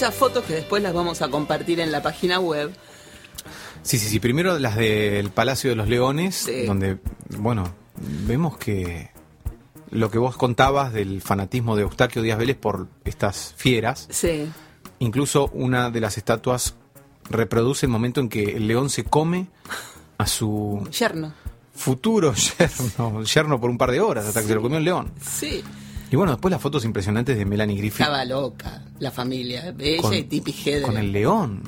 [0.00, 2.72] Muchas fotos que después las vamos a compartir en la página web.
[3.82, 4.18] Sí, sí, sí.
[4.18, 6.64] Primero las del Palacio de los Leones, Sí.
[6.64, 6.96] donde,
[7.36, 7.74] bueno,
[8.26, 9.10] vemos que
[9.90, 14.48] lo que vos contabas del fanatismo de Eustaquio Díaz Vélez por estas fieras, Sí.
[15.00, 16.76] incluso una de las estatuas
[17.28, 19.48] reproduce el momento en que el león se come
[20.16, 21.34] a su Yerno.
[21.74, 25.12] futuro yerno, yerno por un par de horas, hasta que se lo comió el león.
[25.20, 25.62] Sí.
[26.10, 29.74] Y bueno, después las fotos impresionantes de Melanie Griffith Estaba loca la familia.
[29.78, 30.82] Ella con, y Tippi Hedren.
[30.82, 31.62] con el león.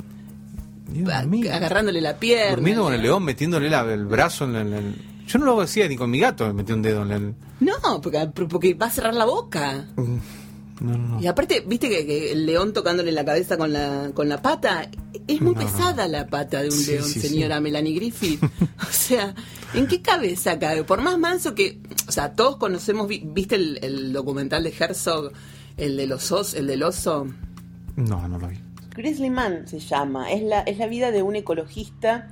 [0.89, 1.53] Dios mío.
[1.55, 2.57] agarrándole la pierna.
[2.57, 4.95] Durmiendo con el león, metiéndole la- el brazo en el, el-
[5.27, 7.35] Yo no lo hacía ni con mi gato, me metí un dedo en el...
[7.61, 9.87] No, porque, porque va a cerrar la boca.
[9.97, 10.21] No,
[10.81, 11.23] no, no.
[11.23, 14.91] Y aparte, viste que, que el león tocándole la cabeza con la, con la pata,
[15.29, 18.43] es muy pesada la pata de un Sí, león, sí, señora Melanie Griffith.
[18.83, 19.33] o sea,
[19.75, 20.85] ¿en qué cabeza cabe?
[20.85, 25.33] Por más manso que, o sea, todos conocemos, vi- viste el, el documental de Herzog,
[25.77, 27.27] el de los os, el del oso.
[27.97, 28.57] No, no lo vi.
[28.95, 30.31] Grizzly Man se llama.
[30.31, 32.29] Es la, es la vida de un ecologista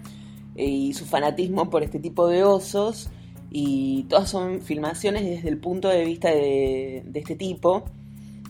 [0.57, 3.09] eh, y su fanatismo por este tipo de osos.
[3.51, 7.84] Y todas son filmaciones desde el punto de vista de, de este tipo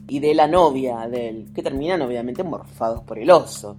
[0.09, 3.77] y de la novia de él, que terminan obviamente morfados por el oso.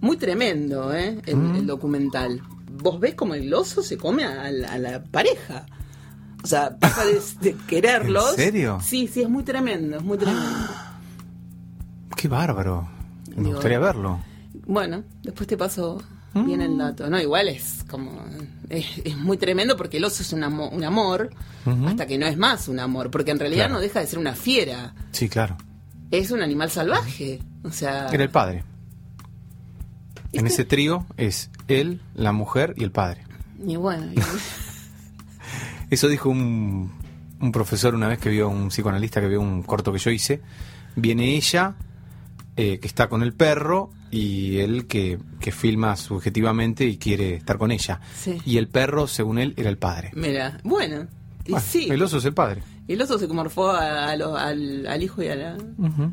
[0.00, 1.18] Muy tremendo, ¿eh?
[1.26, 2.40] El, el documental.
[2.76, 5.66] Vos ves como el oso se come a, la- a la pareja.
[6.42, 8.30] O sea, pasa de, de quererlos.
[8.30, 8.80] ¿En serio?
[8.82, 10.44] Sí, sí, es muy tremendo, es muy tremendo.
[12.16, 12.88] Qué bárbaro.
[13.28, 14.20] Me Digo, gustaría verlo.
[14.66, 16.02] Bueno, después te paso
[16.34, 17.08] bien el dato.
[17.10, 18.24] No, igual es como.
[18.68, 21.30] Es, es muy tremendo porque el oso es un, amo- un amor
[21.86, 23.10] hasta que no es más un amor.
[23.10, 23.74] Porque en realidad Claro.
[23.74, 24.94] no deja de ser una fiera.
[25.12, 25.56] Sí, claro.
[26.10, 27.40] Es un animal salvaje.
[27.62, 28.08] O sea.
[28.08, 28.64] Era el padre.
[30.38, 33.22] En ese trío es él, la mujer y el padre.
[33.66, 34.12] Y bueno.
[34.12, 34.16] y-
[35.90, 36.92] Eso dijo un,
[37.40, 40.40] un profesor una vez que vio, un psicoanalista que vio un corto que yo hice.
[40.96, 41.74] Viene ella,
[42.56, 47.58] eh, que está con el perro, y él que, que filma subjetivamente y quiere estar
[47.58, 48.00] con ella.
[48.16, 48.40] Sí.
[48.44, 50.10] Y el perro, según él, era el padre.
[50.14, 51.06] mira, bueno.
[51.46, 51.88] Y Bueno, sí.
[51.90, 52.62] El oso es el padre.
[52.86, 55.56] El oso se morfó a- a al, al hijo y a la,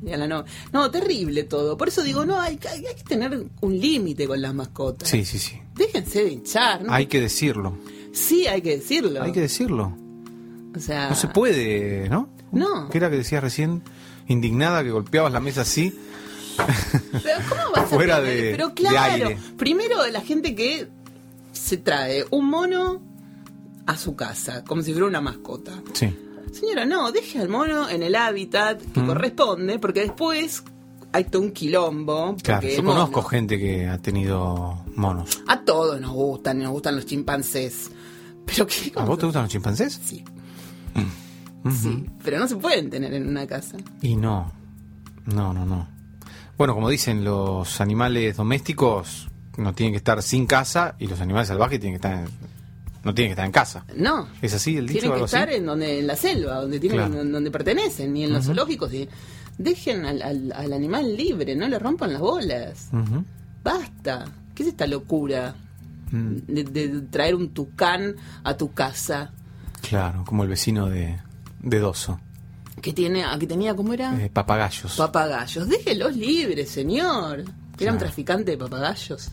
[0.06, 0.46] y a la no.
[0.72, 1.78] No, terrible todo.
[1.78, 5.10] Por eso digo, no, hay, hay, hay que tener un límite con las mascotas.
[5.10, 5.60] Sí, sí, sí.
[5.76, 6.94] Déjense de hinchar, ¿no?
[6.94, 7.78] Hay que decirlo.
[8.14, 9.22] Sí, hay que decirlo.
[9.22, 9.98] Hay que decirlo.
[10.76, 12.30] O sea, No se puede, ¿no?
[12.54, 12.90] No.
[12.90, 13.82] ¿Qué era que decías recién?
[14.28, 15.94] Indignada que golpeabas la mesa así.
[17.12, 18.36] Pero ¿cómo vas a Fuera tener?
[18.44, 19.38] de- Pero de claro, aire.
[19.58, 20.88] primero la gente que
[21.52, 23.02] se trae un mono
[23.86, 25.74] a su casa, como si fuera una mascota.
[25.94, 26.14] Sí.
[26.52, 30.64] Señora, no, deje al mono en el hábitat que corresponde, porque después
[31.14, 32.36] hay todo un quilombo.
[32.44, 35.42] Claro, yo mono- conozco gente que ha tenido monos.
[35.48, 37.92] A todos nos gustan, y nos gustan los chimpancés.
[38.46, 38.92] Pero ¿qué?
[38.96, 40.00] ¿A vos te gustan los chimpancés?
[40.04, 40.24] Sí.
[41.64, 41.74] Ujú.
[41.74, 43.78] Sí, pero no se pueden tener en una casa.
[44.02, 44.52] Y no.
[45.26, 45.88] No, no, no.
[46.58, 51.48] Bueno, como dicen, los animales domésticos no tienen que estar sin casa y los animales
[51.50, 52.32] salvajes tienen que estar en-
[53.04, 53.86] no tienen que estar en casa.
[53.96, 54.28] No.
[54.42, 55.58] ¿Es así el dicho Tienen que estar así?
[55.58, 57.24] en donde en la selva, donde tienen, Claro.
[57.26, 58.94] donde pertenecen, y en los zoológicos.
[58.94, 59.08] Y
[59.58, 62.90] dejen al, al- al animal libre, no le rompan las bolas.
[63.64, 64.26] Basta.
[64.56, 65.56] ¿Qué es esta locura
[66.14, 69.32] Mm, de, de traer un tucán a tu casa?
[69.88, 71.18] Claro, como el vecino de,
[71.62, 72.20] de Doso.
[72.82, 74.22] Que tiene, ah, que tenía, ¿cómo era?
[74.22, 74.98] Eh, papagayos.
[74.98, 75.70] Papagayos.
[75.70, 77.40] Déjelos libres, señor.
[77.40, 77.94] Era Claro.
[77.94, 79.30] un traficante de papagayos.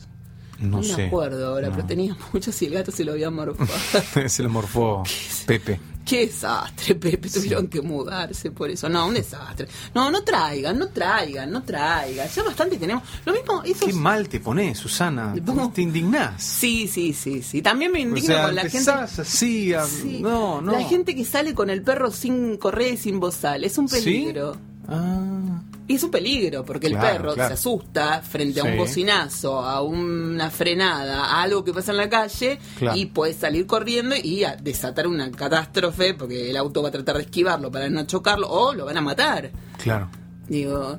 [0.59, 0.96] No No, sé.
[0.96, 1.74] me acuerdo ahora, No.
[1.76, 3.68] pero tenía muchos y el gato se lo había morfado.
[4.28, 5.02] Se lo morfó
[5.46, 5.80] Pepe.
[6.04, 7.28] Qué desastre, Pepe.
[7.28, 8.88] Tuvieron que mudarse por eso.
[8.88, 9.68] No, un desastre.
[9.94, 12.26] No, no traigan, no traigan, no traigan.
[12.34, 13.02] Ya bastante tenemos.
[13.26, 13.84] Lo mismo, esos...
[13.88, 15.34] Qué mal te pones, Susana.
[15.44, 16.42] Pongo- Te indignás.
[16.42, 17.61] Sí, sí, sí, sí.
[17.61, 18.78] También me O indigno sea, con la gente.
[18.78, 20.20] empezás así a- Sí.
[20.22, 20.72] No, no.
[20.72, 23.64] La gente que sale con el perro sin correa y sin bozal.
[23.64, 23.96] Es un ¿Sí?
[23.96, 24.56] peligro.
[24.88, 25.61] Ah,
[25.91, 27.49] Y es un peligro, porque el perro claro.
[27.49, 28.68] se asusta frente a Sí.
[28.70, 32.97] un bocinazo, a una frenada, a algo que pasa en la calle Claro.
[32.97, 37.16] y puede salir corriendo y a desatar una catástrofe porque el auto va a tratar
[37.16, 39.51] de esquivarlo para no chocarlo o lo van a matar.
[39.82, 40.11] claro.
[40.47, 40.99] Digo,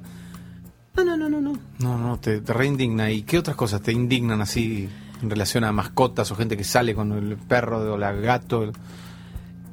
[0.95, 1.53] no, no, no, no, no.
[1.79, 3.09] No, no, te, te reindigna.
[3.11, 4.89] ¿Y qué otras cosas te indignan así
[5.21, 8.71] en relación a mascotas o gente que sale con el perro o la gato?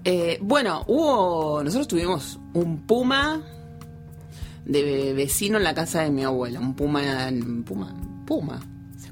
[0.05, 1.63] Eh, bueno, hubo.
[1.65, 3.43] Nosotros tuvimos un puma
[4.67, 6.61] de vecino en la casa de mi abuela.
[6.61, 7.29] Un puma.
[7.31, 7.95] Un puma.
[8.27, 8.61] Puma.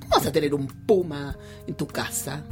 [0.00, 1.36] ¿Cómo vas a tener un puma
[1.66, 2.44] en tu casa?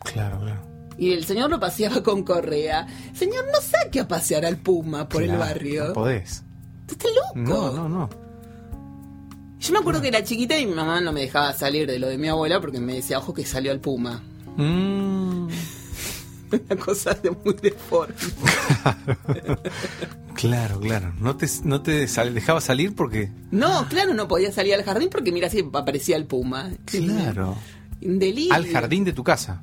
[0.00, 0.62] Claro, claro.
[0.98, 2.86] Y el señor lo paseaba con correa.
[3.14, 5.88] Señor, no saque a pasear al puma por el barrio.
[5.88, 6.42] No podés.
[6.88, 7.32] Estás loco.
[7.34, 8.10] No, no, no.
[9.58, 12.08] Yo me acuerdo que era chiquita y mi mamá no me dejaba salir de lo
[12.08, 14.22] de mi abuela porque me decía, ojo que salió el puma.
[14.56, 15.48] Mm,
[16.70, 18.14] Una cosa de muy deforme.
[20.34, 21.12] claro, claro.
[21.20, 23.30] No te, no te sal- dejaba salir porque.
[23.50, 26.70] No, claro, no podía salir al jardín porque mira si aparecía el puma.
[26.84, 27.56] Claro.
[28.00, 28.52] Delirio.
[28.54, 29.62] Al jardín de tu casa.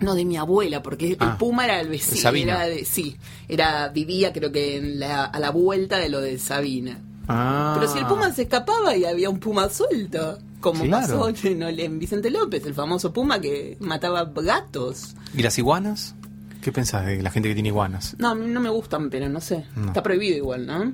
[0.00, 2.20] No, de mi abuela, porque el Ah, puma era el vecino.
[2.20, 2.64] Sabina.
[2.64, 3.16] Era de- sí,
[3.48, 7.00] era, vivía creo que en la- a la vuelta de lo de Sabina.
[7.28, 7.76] Ah.
[7.78, 11.20] Pero si el puma se escapaba y había un puma suelto, como Claro.
[11.30, 15.14] pasó en, en Vicente López, el famoso puma que mataba gatos.
[15.34, 16.14] ¿Y las iguanas?
[16.62, 18.16] ¿Qué pensás de la gente que tiene iguanas?
[18.18, 19.64] No, a mí no me gustan, pero no sé.
[19.76, 19.86] No.
[19.88, 20.92] Está prohibido igual, ¿no?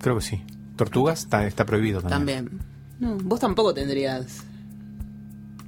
[0.00, 0.42] Creo que sí.
[0.76, 1.20] ¿Tortugas?
[1.20, 2.46] Está, está prohibido también.
[2.46, 2.60] También.
[2.98, 4.42] No, vos tampoco tendrías.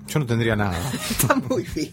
[0.08, 0.78] Yo no tendría nada.
[1.10, 1.92] Está muy bien.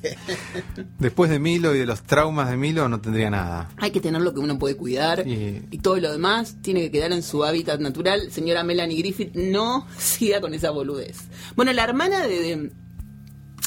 [1.00, 3.70] Después de Milo y de los traumas de Milo, no tendría nada.
[3.78, 6.92] Hay que tener lo que uno puede cuidar Y- y todo lo demás tiene que
[6.92, 8.32] quedar en su hábitat natural.
[8.32, 11.18] Señora Melanie Griffith, no siga con esa boludez.
[11.56, 12.72] Bueno, la hermana de, de-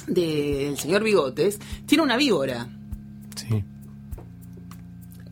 [0.07, 2.69] del señor Bigotes tiene una víbora.
[3.35, 3.65] Sí.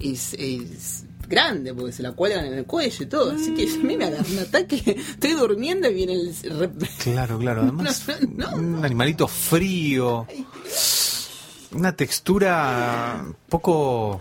[0.00, 3.32] Es, es grande porque se la cuelgan en el cuello y todo.
[3.32, 4.96] Así que a mí me agarra un ataque.
[4.98, 6.34] Estoy durmiendo y viene el.
[7.02, 7.62] Claro, claro.
[7.64, 8.06] Además,
[8.36, 10.26] No, no, un animalito frío.
[11.72, 14.20] Una textura poco...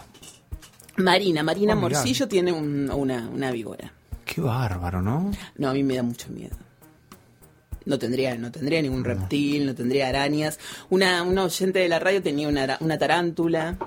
[0.98, 1.78] Marina, Marina Oh.
[1.78, 3.92] Morcillo tiene un- una, una víbora.
[4.26, 5.32] Qué bárbaro, ¿no?
[5.58, 6.56] No, a mí me da mucho miedo.
[7.86, 10.58] No tendría, no tendría ningún reptil, no tendría arañas.
[10.90, 13.78] Una, una oyente de la radio tenía una, una tarántula.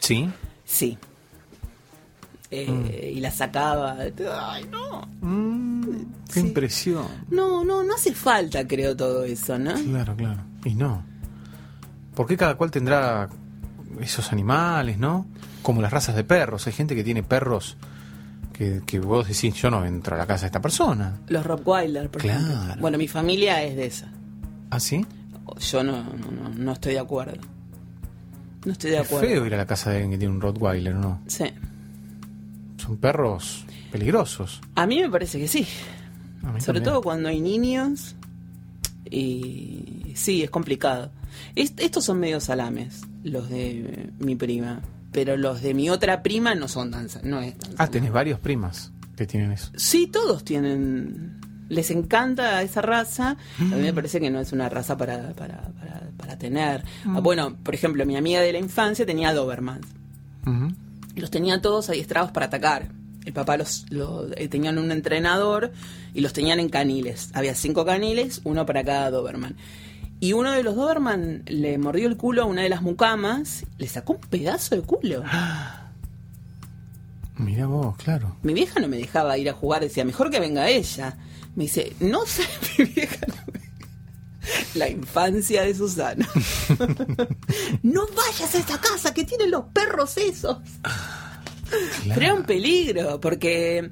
[0.00, 0.28] Sí.
[0.64, 0.96] Sí.
[2.62, 3.96] Eh, Y la sacaba.
[3.98, 5.08] Ay, no.
[5.20, 5.82] Mm,
[6.26, 6.40] qué Sí.
[6.40, 7.06] impresión.
[7.30, 9.74] No, no, no hace falta, creo, todo eso, ¿no?
[9.74, 10.40] Claro, claro.
[10.64, 11.02] Y no.
[12.14, 13.28] ¿Por qué cada cual tendrá
[14.00, 15.26] esos animales, no?
[15.62, 16.66] Como las razas de perros.
[16.66, 17.76] Hay gente que tiene perros
[18.52, 21.18] que, que vos decís, yo no entro a la casa de esta persona.
[21.28, 22.40] Los Rottweiler, por Claro.
[22.46, 22.76] ejemplo.
[22.80, 24.08] Bueno, mi familia es de esa.
[24.70, 25.04] ¿Ah, sí?
[25.60, 27.40] Yo no, no, no, no estoy de acuerdo.
[28.64, 29.28] No estoy de Es acuerdo.
[29.28, 31.20] feo ir a la casa de alguien que tiene un Rottweiler, ¿no?
[31.26, 31.44] Sí.
[32.84, 34.60] Son perros peligrosos.
[34.74, 35.66] A mí me parece que sí.
[36.42, 36.84] Sobre también.
[36.84, 38.14] todo cuando hay niños.
[39.10, 41.10] Y sí, es complicado.
[41.54, 44.80] Est- estos son medio salames, los de mi prima.
[45.12, 48.40] Pero los de mi otra prima no son tan no es tan Ah, tenés varios
[48.40, 49.70] primas que tienen eso.
[49.76, 51.40] Sí, todos tienen.
[51.68, 53.36] Les encanta esa raza.
[53.58, 56.82] A mí me parece que no es una raza para, para, para, para tener.
[57.06, 59.32] Ah, Bueno, por ejemplo, mi amiga de la infancia tenía.
[59.32, 59.34] Y
[61.20, 62.90] los tenía todos adiestrados para atacar.
[63.24, 65.72] El papá los, los- eh, tenían un entrenador
[66.12, 67.30] y los tenían en caniles.
[67.32, 69.56] Había cinco caniles, uno para cada Doberman.
[70.20, 73.88] Y uno de los Doberman le mordió el culo a una de las mucamas, le
[73.88, 75.22] sacó un pedazo de culo.
[77.36, 78.36] Mira vos, claro.
[78.42, 81.16] Mi vieja no me dejaba ir a jugar, decía, mejor que venga ella.
[81.56, 82.42] Me dice, no sé,
[82.78, 83.63] mi vieja no me-
[84.74, 86.28] La infancia de Susana.
[87.82, 90.58] no vayas a esa casa que tienen los perros esos.
[92.04, 93.90] Pero era un peligro, porque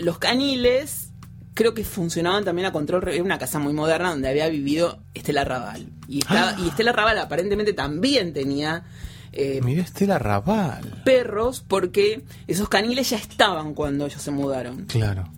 [0.00, 1.10] los caniles
[1.54, 3.08] creo que funcionaban también a control.
[3.08, 5.86] Era una casa muy moderna donde había vivido Estela Raval.
[6.08, 8.84] Y, estaba, y Estela Raval aparentemente también tenía
[9.32, 11.02] eh, Mira Estela Raval.
[11.04, 14.86] perros, porque esos caniles ya estaban cuando ellos se mudaron.
[14.86, 15.28] Claro.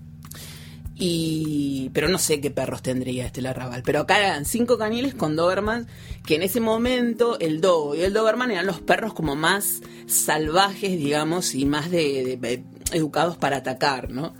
[0.98, 3.82] Y pero no sé qué perros tendría Estela Raval.
[3.84, 5.86] Pero acá eran cinco caniles con Doberman,
[6.24, 10.92] que en ese momento el Dogo y el Doberman eran los perros como más salvajes,
[10.98, 14.32] digamos, y más de, de- educados para atacar, ¿no?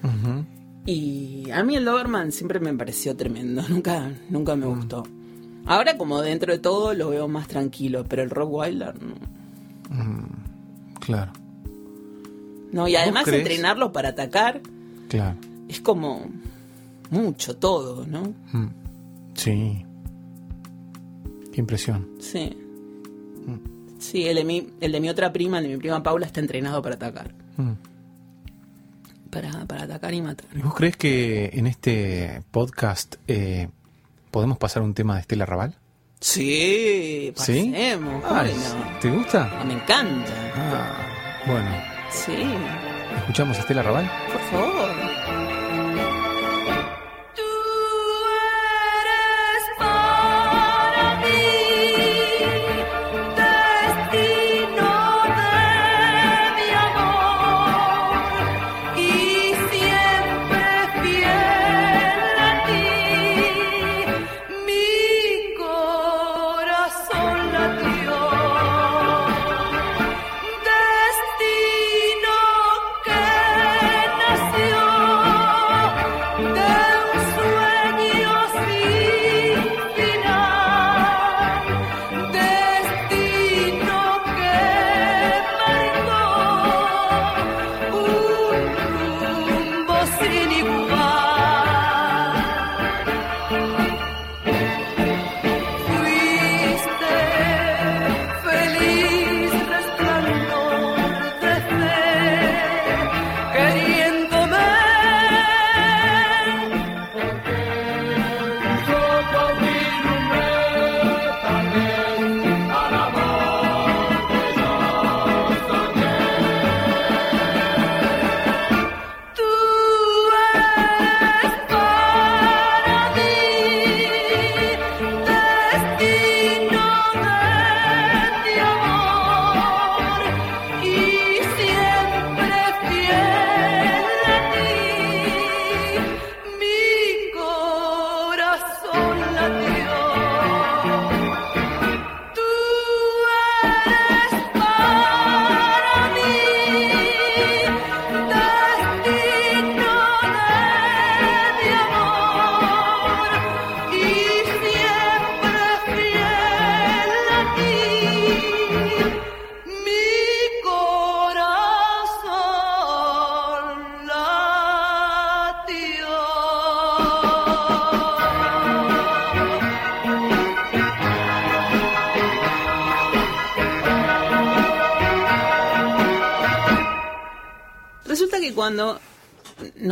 [0.87, 5.03] Y a mí el Doberman siempre me pareció tremendo, nunca, nunca me gustó.
[5.67, 9.15] Ahora como dentro de todo lo veo más tranquilo, pero el Rottweiler no.
[11.01, 11.33] Claro,
[12.73, 14.61] No, y además entrenarlo para atacar
[15.09, 15.37] claro.
[15.69, 16.27] Es como
[17.11, 18.35] mucho todo, ¿no?
[18.53, 18.69] Mm.
[19.35, 19.85] Sí.
[21.53, 22.09] Qué impresión.
[22.21, 22.57] Sí.
[23.47, 23.99] Mm.
[23.99, 26.41] Sí, el de, mi, el de mi otra prima, el de mi prima Paula, está
[26.41, 27.35] entrenado para atacar.
[27.57, 27.73] Mm.
[29.31, 30.47] Para, para atacar y matar.
[30.55, 33.69] ¿Y vos crees que en este podcast eh,
[34.31, 35.77] podemos pasar un tema de Estela Raval?
[36.21, 37.73] Sí, ¿Sí?
[37.73, 38.23] pasemos.
[38.25, 38.99] ¿cómo Ay, que no?
[39.01, 39.51] ¿Te gusta?
[39.61, 40.33] Ah, me encanta.
[40.55, 40.97] Ah,
[41.47, 41.71] bueno.
[42.11, 42.33] Sí,
[43.19, 44.11] ¿Escuchamos a Estela Raval?
[44.33, 45.16] por favor.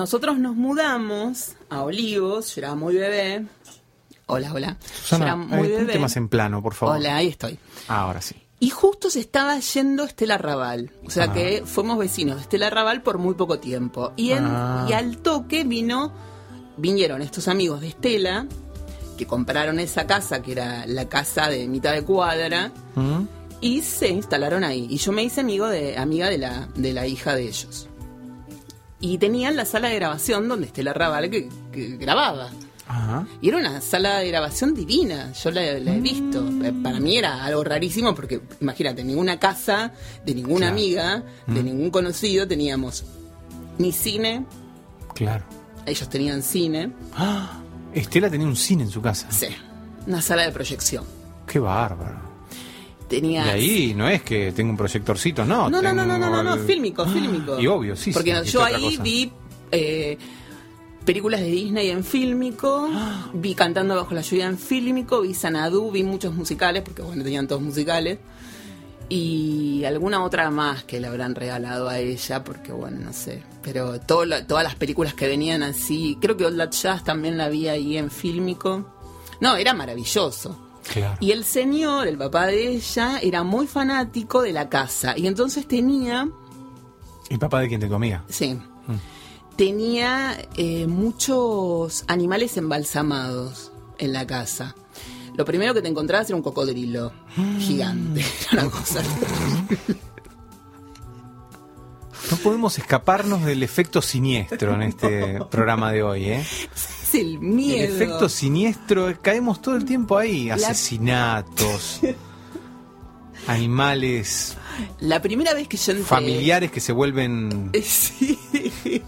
[0.05, 3.47] Nosotros nos mudamos a Olivos, yo era muy bebé.
[4.27, 4.77] Hola, hola.
[5.09, 5.99] Yo era Susana, muy eh, bebé.
[5.99, 6.97] más en plano, por favor.
[6.97, 7.59] Hola, ahí estoy.
[7.89, 8.35] Ahora sí.
[8.61, 10.91] Y justo se estaba yendo Estela Raval.
[11.07, 11.33] O sea Ah.
[11.33, 14.13] que fuimos vecinos de Estela Raval por muy poco tiempo.
[14.17, 14.87] Y, en- Ah.
[14.91, 16.13] y al toque vino,
[16.77, 18.47] vinieron estos amigos de Estela
[19.17, 23.23] que compraron esa casa, que era la casa de mitad de cuadra, ¿Mm?
[23.63, 24.87] y se instalaron ahí.
[24.91, 27.89] Y yo me hice amigo de, amiga de la, de la hija de ellos.
[29.07, 32.49] Y tenían la sala de grabación donde Estela Raval que, que grababa.
[32.87, 33.27] Ajá.
[33.43, 36.41] Y era una sala de grabación divina, yo la, la he visto.
[36.43, 36.65] Mm.
[36.65, 39.93] Eh, Para mí era algo rarísimo porque, imagínate, ninguna casa,
[40.25, 40.73] de ninguna Claro.
[40.73, 41.65] amiga, de Mm.
[41.65, 43.05] ningún conocido teníamos
[43.79, 44.47] ni cine,
[45.15, 45.45] Claro.
[45.85, 47.61] ellos tenían cine, ¡Ah!
[47.93, 49.27] Estela tenía un cine en su casa.
[49.31, 49.49] sí,
[50.07, 51.05] una sala de proyección.
[51.47, 52.21] Qué bárbaro.
[53.09, 55.69] Tenía Y ahí no es que tengo un proyectorcito, no.
[55.69, 57.61] No, no, no, no, no, no, no, fílmico, fílmico.
[57.61, 59.33] Y obvio, sí, Porque sí, no, ¿qué yo ahí vi
[59.71, 60.19] eh,
[61.05, 62.89] películas de Disney en fílmico,
[63.35, 67.47] vi Cantando bajo la lluvia en fílmico, vi Sanadú, vi muchos musicales, porque bueno, tenían
[67.47, 68.19] todos musicales.
[69.11, 73.43] Y alguna otra más que le habrán regalado a ella, porque bueno, no sé.
[73.63, 77.37] Pero todo lo- todas las películas que venían así, creo que Old That Jazz también
[77.37, 78.95] la vi ahí en fílmico.
[79.41, 80.59] No, era maravilloso.
[80.93, 81.17] Claro.
[81.21, 85.15] Y el señor, el papá de ella, era muy fanático de la casa.
[85.17, 86.29] Y entonces tenía,
[87.31, 88.23] ¿Y papá de quién te comía?
[88.29, 88.59] sí,
[89.57, 94.75] tenía eh, muchos animales embalsamados en la casa.
[95.37, 97.13] Lo primero que te encontrabas era un cocodrilo
[97.59, 98.25] gigante.
[98.53, 99.01] Era una cosa
[102.31, 106.47] No podemos escaparnos del efecto siniestro en este programa de hoy, ¿eh?
[107.15, 107.85] Es el miedo.
[107.85, 110.51] El efecto siniestro, caemos todo el tiempo ahí.
[110.51, 112.01] Asesinatos,
[113.47, 114.57] animales,
[115.01, 116.07] La primera vez que yo entré...
[116.07, 118.39] familiares que se vuelven Sí,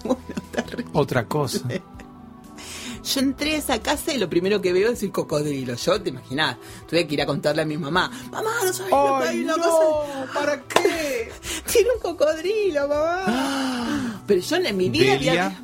[0.04, 0.20] bueno,
[0.52, 0.90] terrible.
[0.92, 1.60] otra cosa.
[3.04, 5.76] Yo entré a esa casa y lo primero que veo es el cocodrilo.
[5.76, 6.56] Yo, te imaginás,
[6.88, 8.10] tuve que ir a contarle a mi mamá.
[8.32, 10.32] Mamá, no sabes lo que hay en la casa.
[10.34, 11.30] ¿Para qué?
[11.72, 14.22] Tiene un cocodrilo, mamá.
[14.26, 15.46] Pero yo en mi vida Delia.
[15.46, 15.62] había...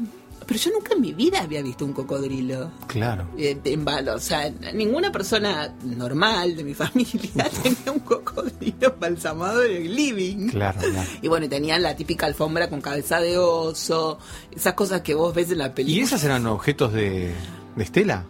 [0.53, 2.71] Pero yo nunca en mi vida había visto un cocodrilo.
[2.87, 3.27] Claro.
[3.39, 4.17] Eh, en balo.
[4.17, 10.49] O sea, ninguna persona normal de mi familia tenía un cocodrilo embalsamado en el living.
[10.51, 11.09] Claro, claro.
[11.23, 14.19] Y bueno, tenían la típica alfombra con cabeza de oso,
[14.55, 15.97] esas cosas que vos ves en la película.
[16.01, 17.33] ¿Y esas eran objetos de,
[17.75, 18.27] de Estela?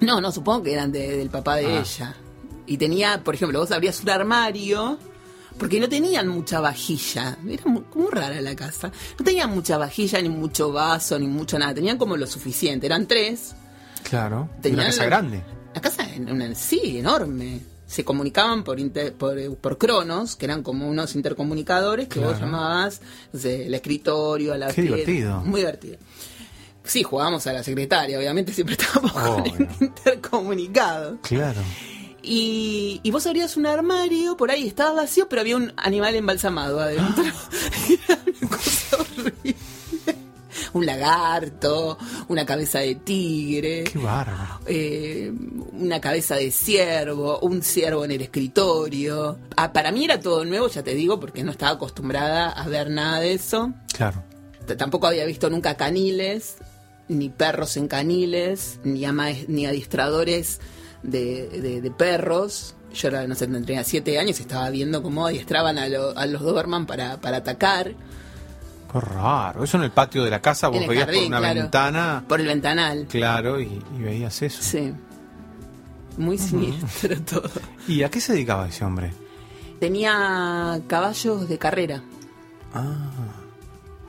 [0.00, 1.80] No, no, supongo que eran de- del papá de Ah.
[1.80, 2.16] ella.
[2.66, 4.98] Y tenía, por ejemplo, vos abrías un armario,
[5.62, 7.38] porque no tenían mucha vajilla.
[7.48, 8.90] Era muy, muy rara la casa.
[9.16, 11.72] No tenían mucha vajilla, ni mucho vaso, ni mucho nada.
[11.72, 12.86] Tenían como lo suficiente.
[12.86, 13.54] Eran tres.
[14.02, 14.50] Claro.
[14.60, 15.42] Tenían Una casa la- grande.
[15.72, 17.60] La casa una, sí, enorme.
[17.86, 23.00] Se comunicaban por, inter- por, por cronos, que eran como unos intercomunicadores que vos llamabas
[23.32, 25.42] no sé, el escritorio, a la Qué divertido.
[25.42, 25.98] Muy divertido.
[26.84, 29.54] Sí, jugábamos a la secretaria, obviamente siempre estábamos con Obvio.
[29.56, 31.18] el intercomunicado.
[31.22, 31.60] Claro.
[32.22, 36.80] Y, y vos abrías un armario, por ahí estaba vacío, pero había un animal embalsamado
[36.80, 37.24] adentro.
[37.24, 39.56] Era una cosa horrible.
[40.74, 41.98] Un lagarto,
[42.28, 44.60] una cabeza de tigre, Qué bárbaro.
[44.66, 45.30] eh,
[45.72, 49.38] una cabeza de ciervo, un ciervo en el escritorio.
[49.56, 52.88] Ah, para mí era todo nuevo, ya te digo, porque no estaba acostumbrada a ver
[52.90, 53.72] nada de eso.
[53.92, 54.22] Claro.
[54.66, 56.56] T- Tampoco había visto nunca caniles,
[57.08, 60.60] ni perros en caniles, ni, ama- ni adiestradores
[61.02, 62.74] de, de- de perros.
[62.94, 66.26] Yo era, no sé, tendría siete años y estaba viendo cómo adiestraban a, lo- a
[66.26, 67.94] los Doberman para, para atacar
[68.92, 69.64] Qué raro.
[69.64, 71.60] Eso en el patio de la casa, vos veías por una claro.
[71.62, 72.24] ventana.
[72.28, 73.06] por el ventanal.
[73.08, 74.62] Claro, y, y veías eso.
[74.62, 74.92] Sí.
[76.18, 77.50] Muy siniestro todo.
[77.88, 79.10] ¿Y a qué se dedicaba ese hombre?
[79.80, 82.02] Tenía caballos de carrera,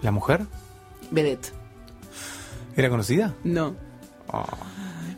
[0.01, 0.45] ¿La mujer?
[1.11, 1.53] vedette.
[2.75, 3.33] ¿Era conocida?
[3.43, 3.75] No.
[4.27, 4.43] Oh,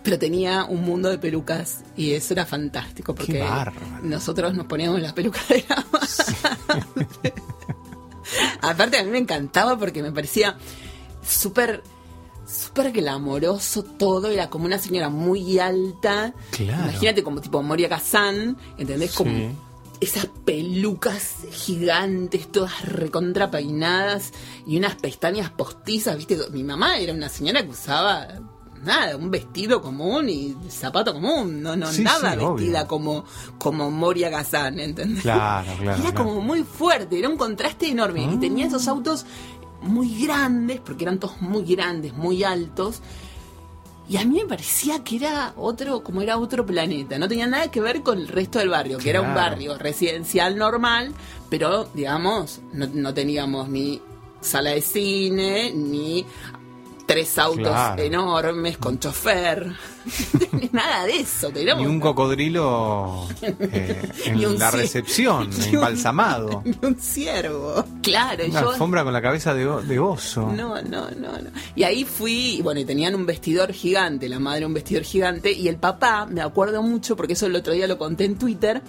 [0.05, 3.43] Pero tenía un mundo de pelucas y eso era fantástico porque
[4.03, 7.33] nosotros nos poníamos las pelucas de la madre.
[8.61, 10.57] Aparte a mí me encantaba porque me parecía
[11.27, 11.81] súper
[12.47, 16.35] súper glamoroso todo, era como una señora muy alta.
[16.51, 16.83] Claro.
[16.83, 19.13] Imagínate como tipo Moria Kazan, ¿entendés?
[19.13, 19.55] Como
[19.99, 24.33] esas pelucas gigantes, todas recontrapeinadas
[24.67, 26.37] y unas pestañas postizas, ¿viste?
[26.51, 28.27] Mi mamá era una señora que usaba
[28.85, 32.53] nada, un vestido común y zapato común, no, no Sí, andaba sí, obvio.
[32.55, 33.25] vestida como,
[33.57, 35.23] como Moria Kazan, ¿entendés?
[35.23, 36.15] Claro, claro, Era claro.
[36.29, 38.23] como muy fuerte, era un contraste enorme.
[38.31, 39.25] Y tenía esos autos
[39.81, 43.01] muy grandes, porque eran todos muy grandes, muy altos.
[44.07, 47.17] Y a mí me parecía que era otro, como era otro planeta.
[47.17, 50.57] No tenía nada que ver con el resto del barrio, que era un barrio residencial
[50.57, 51.11] normal,
[51.49, 53.99] pero digamos, no, no teníamos ni
[54.41, 56.23] sala de cine, ni
[57.05, 58.01] tres autos Claro.
[58.01, 59.71] enormes con chofer.
[60.71, 61.49] Nada de eso.
[61.49, 66.63] Teníamos Y un cocodrilo eh, en un la ci- recepción, y un- embalsamado.
[66.65, 67.83] y un ciervo.
[68.01, 70.51] Claro, Una yo alfombra con la cabeza de, oso.
[70.51, 71.49] No, no, no, no.
[71.75, 75.51] Y ahí fui, y bueno, y tenían un vestidor gigante, la madre un vestidor gigante,
[75.51, 78.81] y el papá, me acuerdo mucho, porque eso el otro día lo conté en Twitter,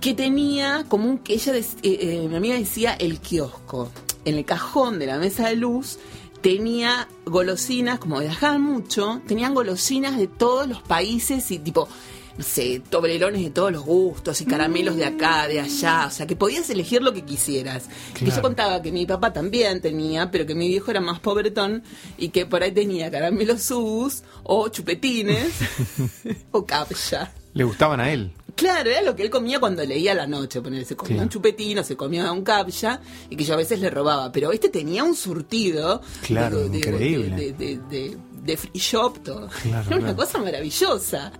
[0.00, 3.90] que tenía como un que ella, eh, eh, mi amiga decía, el kiosco.
[4.26, 5.98] En el cajón de la mesa de luz
[6.44, 11.88] tenía golosinas, como viajaban mucho, tenían golosinas de todos los países y tipo,
[12.36, 16.26] no sé, toblerones de todos los gustos y caramelos de acá, de allá, o sea,
[16.26, 17.84] que podías elegir lo que quisieras.
[18.12, 18.42] Que yo Claro.
[18.42, 21.82] contaba que mi papá también tenía, pero que mi viejo era más pobretón
[22.18, 25.50] y que por ahí tenía caramelos sus o chupetines
[26.50, 27.32] o capcha.
[27.54, 28.32] Le gustaban a él.
[28.56, 31.22] Claro, era lo que él comía cuando leía la noche, poner, se comía Claro.
[31.24, 34.68] un chupetino, se comía un capcha y que yo a veces le robaba, pero este
[34.68, 37.34] tenía un surtido Claro, increíble.
[37.36, 39.48] de, de, de- de free shop, todo.
[39.62, 40.16] Claro, Era una claro.
[40.16, 41.32] cosa maravillosa.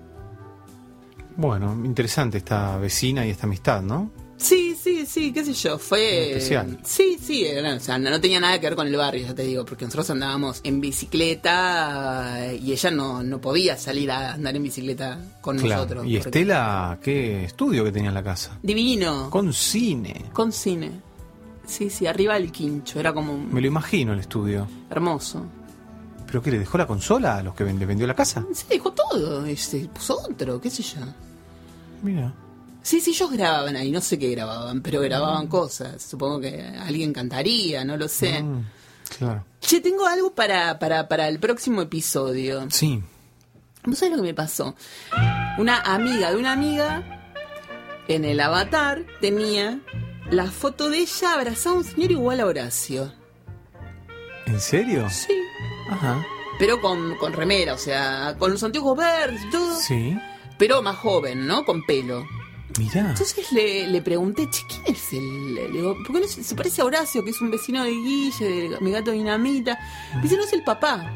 [1.36, 4.10] Bueno, interesante esta vecina y esta amistad, ¿no?
[4.44, 6.32] Sí, sí, sí, qué sé yo, fue...
[6.32, 6.78] Especial.
[6.84, 9.34] Sí, sí, era- o sea, no, no tenía nada que ver con el barrio, ya
[9.34, 14.54] te digo, porque nosotros andábamos en bicicleta y ella no, no podía salir a andar
[14.56, 15.82] en bicicleta con Claro.
[15.82, 16.06] nosotros.
[16.06, 18.58] Y porque- Estela, qué estudio que tenía en la casa.
[18.62, 19.30] Divino.
[19.30, 20.26] Con cine.
[20.32, 20.90] Con cine.
[21.66, 24.68] Sí, sí, arriba del quincho, era como un- Me lo imagino el estudio.
[24.90, 25.44] hermoso.
[26.26, 28.44] ¿Pero qué le dejó la consola a los que le vendió la casa?
[28.52, 31.00] Se dejó todo, se puso otro, qué sé yo.
[32.02, 32.34] Mira.
[32.84, 36.02] Sí, sí, ellos grababan ahí, no sé qué grababan, pero grababan cosas.
[36.02, 38.42] Supongo que alguien cantaría, no lo sé.
[38.42, 38.66] Mm,
[39.16, 39.46] claro.
[39.58, 42.66] Che, tengo algo para, para, para el próximo episodio.
[42.70, 43.02] Sí.
[43.84, 44.74] ¿Vos sabés lo que me pasó?
[45.56, 47.24] Una amiga de una amiga
[48.06, 49.80] en el avatar tenía
[50.30, 53.10] la foto de ella abrazada a un señor igual a Horacio.
[54.44, 55.08] ¿En serio?
[55.08, 55.40] Sí.
[55.88, 56.22] Ajá.
[56.58, 59.74] Pero con, con remera, o sea, con los anteojos verdes y todo.
[59.80, 60.18] Sí.
[60.58, 61.64] Pero más joven, ¿no?
[61.64, 62.26] Con pelo.
[62.78, 63.10] Mirá.
[63.10, 65.54] Entonces le, le pregunté, che, ¿quién es el...?
[65.54, 67.90] Le digo, ¿por qué no se, se parece a Horacio, que es un vecino de
[67.90, 69.78] Guille, de mi gato Dinamita?
[70.16, 71.08] Me dice, no es el papá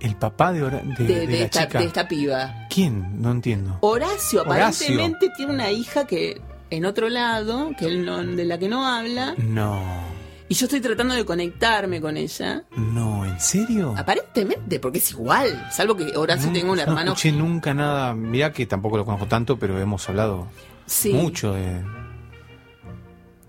[0.00, 1.78] El papá de, Hora- de, de, de de la esta, chica.
[1.78, 2.66] de esta piba.
[2.70, 3.22] ¿Quién?
[3.22, 3.78] No entiendo.
[3.80, 4.86] Horacio Horacio.
[4.88, 6.40] aparentemente tiene una hija que
[6.70, 9.80] en otro lado, que él no, de la que no habla, No.
[10.48, 12.64] Y yo estoy tratando de conectarme con ella.
[12.76, 13.94] No, ¿en serio?
[13.96, 17.12] Aparentemente, porque es igual, salvo que Horacio tenga un no hermano...
[17.12, 18.14] escuché nunca nada.
[18.14, 20.46] Mirá que tampoco lo conozco tanto, pero hemos hablado
[20.86, 21.12] Sí.
[21.12, 21.82] mucho de.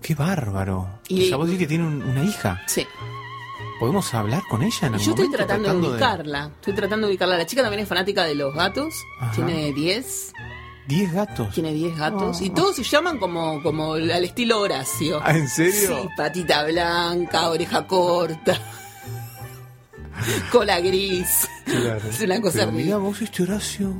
[0.01, 0.87] Qué bárbaro.
[1.07, 2.61] Y- o sea, vos decís que tiene un- una hija.
[2.67, 2.85] Sí.
[3.79, 6.51] ¿Podemos hablar con ella en algún yo estoy momento, tratando de ubicarla.
[6.55, 7.37] Estoy tratando de ubicarla.
[7.37, 8.93] La chica también es fanática de los gatos.
[9.19, 9.31] Ajá.
[9.33, 10.31] Tiene 10.
[10.87, 11.53] ¿Diez gatos?
[11.53, 12.37] Tiene 10 gatos.
[12.39, 12.43] Oh.
[12.43, 15.19] Y todos se llaman como, como al estilo Horacio.
[15.23, 15.73] Ah, ¿En serio?
[16.01, 18.59] Sí, patita blanca, oreja corta.
[20.51, 21.47] cola gris.
[21.65, 22.09] Claro.
[22.09, 23.93] Es una cosa Pero mirá, vos este Horacio.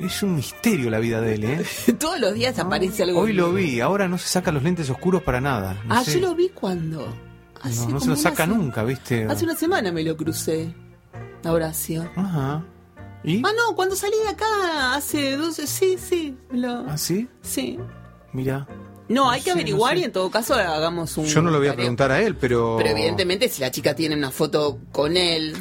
[0.00, 1.66] Es un misterio la vida de él, ¿eh?
[1.98, 3.20] Todos los días aparece algo.
[3.20, 5.80] Hoy lo vi, ahora no se saca los lentes oscuros para nada.
[5.86, 6.20] No ah, sé.
[6.20, 7.14] yo lo vi cuando.
[7.62, 9.24] Hace No, no se lo saca nunca, ¿viste?
[9.24, 10.72] Hace una semana me lo crucé.
[11.44, 12.08] A Horacio.
[12.16, 12.64] Ajá.
[13.24, 13.38] ¿Y?
[13.44, 15.66] Ah, no, cuando salí de acá hace 12.
[15.66, 16.36] Sí, sí.
[16.52, 17.28] lo- ¿Ah, sí?
[17.42, 17.78] Sí.
[18.32, 18.66] Mira.
[19.08, 20.00] No, hay que no averiguar sé.
[20.00, 21.24] y en todo caso hagamos un.
[21.26, 21.82] Yo no lo voy a tarea.
[21.84, 22.76] preguntar a él, pero.
[22.78, 25.54] Pero evidentemente si la chica tiene una foto con él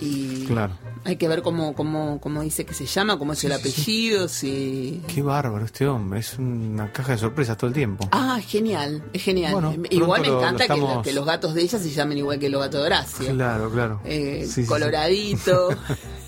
[0.00, 0.76] y Claro.
[1.04, 4.26] hay que ver cómo, cómo, cómo dice que se llama, cómo es el sí, apellido,
[4.28, 5.02] si...
[5.06, 8.08] Qué bárbaro este hombre, es una caja de sorpresas todo el tiempo.
[8.10, 9.52] Ah, genial, es genial.
[9.52, 12.18] Bueno, igual me lo- encanta lo que, estamos- que los gatos de ella se llamen
[12.18, 13.28] igual que los gatos de Horacio.
[13.34, 14.00] Claro, claro.
[14.04, 14.66] Eh, Sí, sí, sí.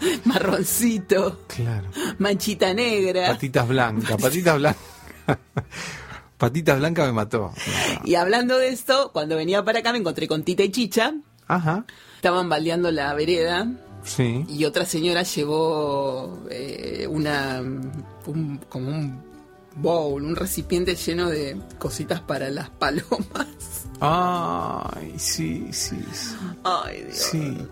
[0.24, 1.88] marroncito, Claro.
[2.18, 3.28] manchita negra.
[3.28, 4.82] Patitas blancas, patitas blancas.
[6.38, 7.52] patitas blancas me mató.
[8.04, 11.14] Y hablando de esto, cuando venía para acá me encontré con Tita y Chicha.
[11.48, 11.84] Ajá.
[12.16, 13.68] Estaban baldeando la vereda
[14.04, 14.44] Sí.
[14.48, 19.22] y otra señora llevó eh, una un- como un
[19.76, 23.75] bowl, un recipiente lleno de cositas para las palomas.
[24.00, 26.34] Ay, sí, sí, sí.
[26.64, 27.16] Ay, Dios.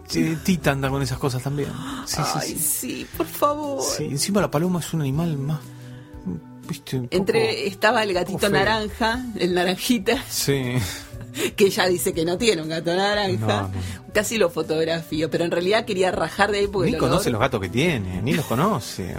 [0.09, 1.69] Sí, eh, Tita anda con esas cosas también.
[2.07, 2.59] Sí, sí, Ay, sí.
[2.59, 3.83] sí, por favor.
[3.83, 5.61] Sí, encima la paloma es un animal más.
[6.69, 6.97] ¿Viste?
[7.01, 10.73] Poco- Entre estaba el gatito naranja, el naranjita, Sí.
[11.57, 13.63] que ella dice que no tiene un gato naranja.
[13.63, 13.71] No,
[14.15, 17.61] Casi lo fotografío, pero en realidad quería rajar de ahí porque Ni conoce los gatos
[17.61, 19.15] que tiene, ni los conoce.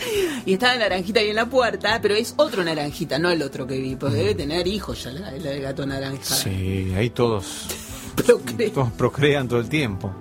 [0.46, 3.78] Y estaba naranjita ahí en la puerta, pero es otro naranjita, no el otro que
[3.78, 6.34] vi, porque debe tener hijos ya la, la del gato naranja.
[6.34, 7.66] Sí, ahí todos,
[8.16, 10.12] Procre- todos procrean todo el tiempo.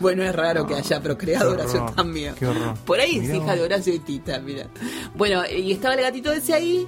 [0.00, 2.34] Bueno, es raro que haya procreado Qué Horacio horror, también.
[2.34, 2.74] qué horror.
[2.86, 3.54] Por ahí es hija vos.
[3.56, 4.68] de Horacio y Tita, mira.
[5.14, 6.86] Bueno, y estaba el gatito ese ahí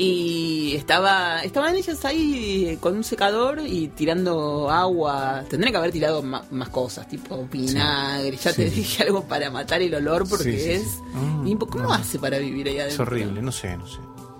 [0.00, 5.42] Y estaba, estaban ellas ahí con un secador y tirando agua.
[5.50, 8.36] Tendrían que haber tirado ma- más, cosas, tipo vinagre.
[8.36, 10.98] Ya te dije algo para matar el olor porque Sí, es.
[11.14, 11.92] Mm, y ¿Cómo no.
[11.92, 13.98] hace para vivir ahí Es horrible, no sé, no sé.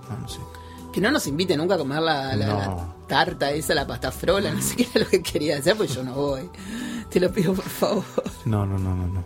[0.09, 0.39] No, no sé.
[0.93, 2.57] Que no nos invite nunca a comer la, la- No.
[2.59, 5.93] la tarta esa, la pasta frola, no sé qué era lo que quería hacer, pues
[5.93, 6.49] yo no voy.
[7.11, 8.05] Te lo pido por favor.
[8.45, 9.09] No, no, no, no.
[9.09, 9.25] no.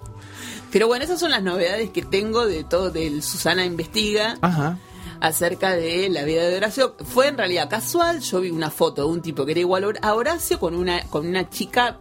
[0.71, 4.79] Pero bueno, esas son las novedades que tengo de todo del Susana Investiga Ajá.
[5.23, 6.97] Acerca de la vida de Horacio.
[7.05, 10.15] Fue en realidad casual, yo vi una foto de un tipo que era igual a
[10.15, 11.99] Horacio con una, con una chica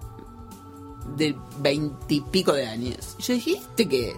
[1.15, 3.15] de veintipico de años.
[3.19, 4.15] Yo dije, ¿este qué?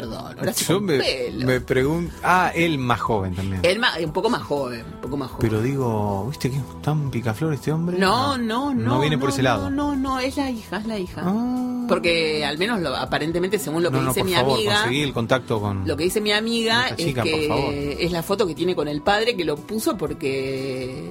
[0.00, 1.00] Perdón, Horacio Yo me,
[1.44, 2.14] me pregunto.
[2.22, 3.60] Ah, él más joven también.
[3.64, 5.48] Él ma- un poco más joven, un poco más joven.
[5.48, 7.98] Pero digo, ¿viste que es tan picaflor este hombre?
[7.98, 8.94] No, no, no.
[8.96, 9.70] No viene por ese lado.
[9.70, 11.22] No, no, no, es la hija, es la hija.
[11.24, 11.84] Ah.
[11.88, 15.12] Porque al menos lo- aparentemente, según lo que dice por mi favor, amiga, conseguí el
[15.12, 15.86] contacto con.
[15.86, 19.02] lo que dice mi amiga chica, es que es la foto que tiene con el
[19.02, 21.10] padre que lo puso porque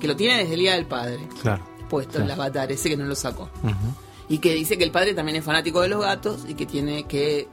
[0.00, 1.62] que lo tiene desde el día del padre Claro.
[1.88, 3.74] puesto en el avatar ese que no lo sacó Ujú.
[4.30, 7.04] Y que dice que el padre también es fanático de los gatos y que tiene
[7.04, 7.48] que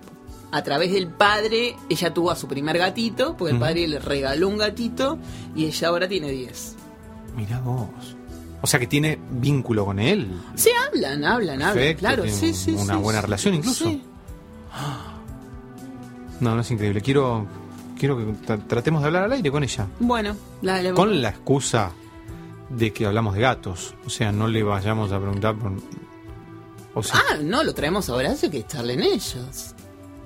[0.52, 4.48] a través del padre ella tuvo a su primer gatito porque el padre le regaló
[4.48, 5.18] un gatito
[5.56, 6.76] y ella ahora tiene 10
[7.36, 7.90] Mirá vos.
[8.62, 10.32] O sea que tiene vínculo con él.
[10.56, 12.72] Sí, hablan, hablan, hablan, claro, sí, sí.
[12.72, 13.26] una sí, buena sí.
[13.26, 13.86] relación incluso.
[13.86, 14.02] Sí.
[16.40, 17.02] No, no es increíble.
[17.02, 17.46] Quiero,
[17.98, 19.88] quiero que tra- tratemos de hablar al aire con ella.
[20.00, 21.92] Bueno, la, la- Con la excusa
[22.70, 23.96] de que hablamos de gatos.
[24.06, 25.72] O sea, no le vayamos a preguntar por.
[26.98, 29.74] O Ah, no, lo traemos ahora, hay que charlen ellos.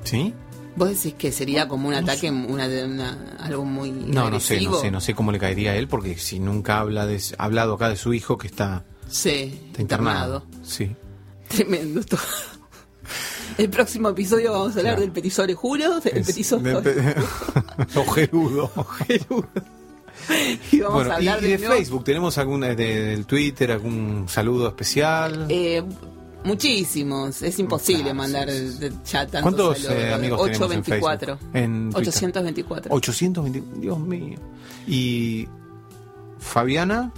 [0.03, 0.33] ¿sí?
[0.75, 4.73] ¿Vos decís que sería como un ataque, una, una- algo muy No, no sé, no
[4.79, 7.73] sé, no sé cómo le caería a él, porque si nunca habla de, ha hablado
[7.73, 10.45] acá de su hijo que está, Sí, está internado.
[10.63, 10.95] Sí.
[11.49, 12.21] Tremendo todo.
[13.57, 15.01] El próximo episodio vamos a hablar Claro.
[15.01, 17.15] del petiso orejuro, del Es- de- pe-
[17.99, 18.71] Ojerudo.
[20.71, 24.25] y vamos bueno, a hablar y, y de Facebook, ¿tenemos algún de- del Twitter, algún
[24.29, 25.47] saludo especial?
[25.49, 25.83] Eh,
[26.43, 31.37] muchísimos, es imposible Claro, mandar ya tantos ¿Cuántos eh, amigos tenemos en 824.
[31.37, 31.55] Facebook?
[31.55, 32.09] En Twitter.
[32.09, 32.93] 824.
[32.95, 34.39] 820, Dios mío.
[34.87, 35.47] Y
[36.39, 37.11] Fabiana,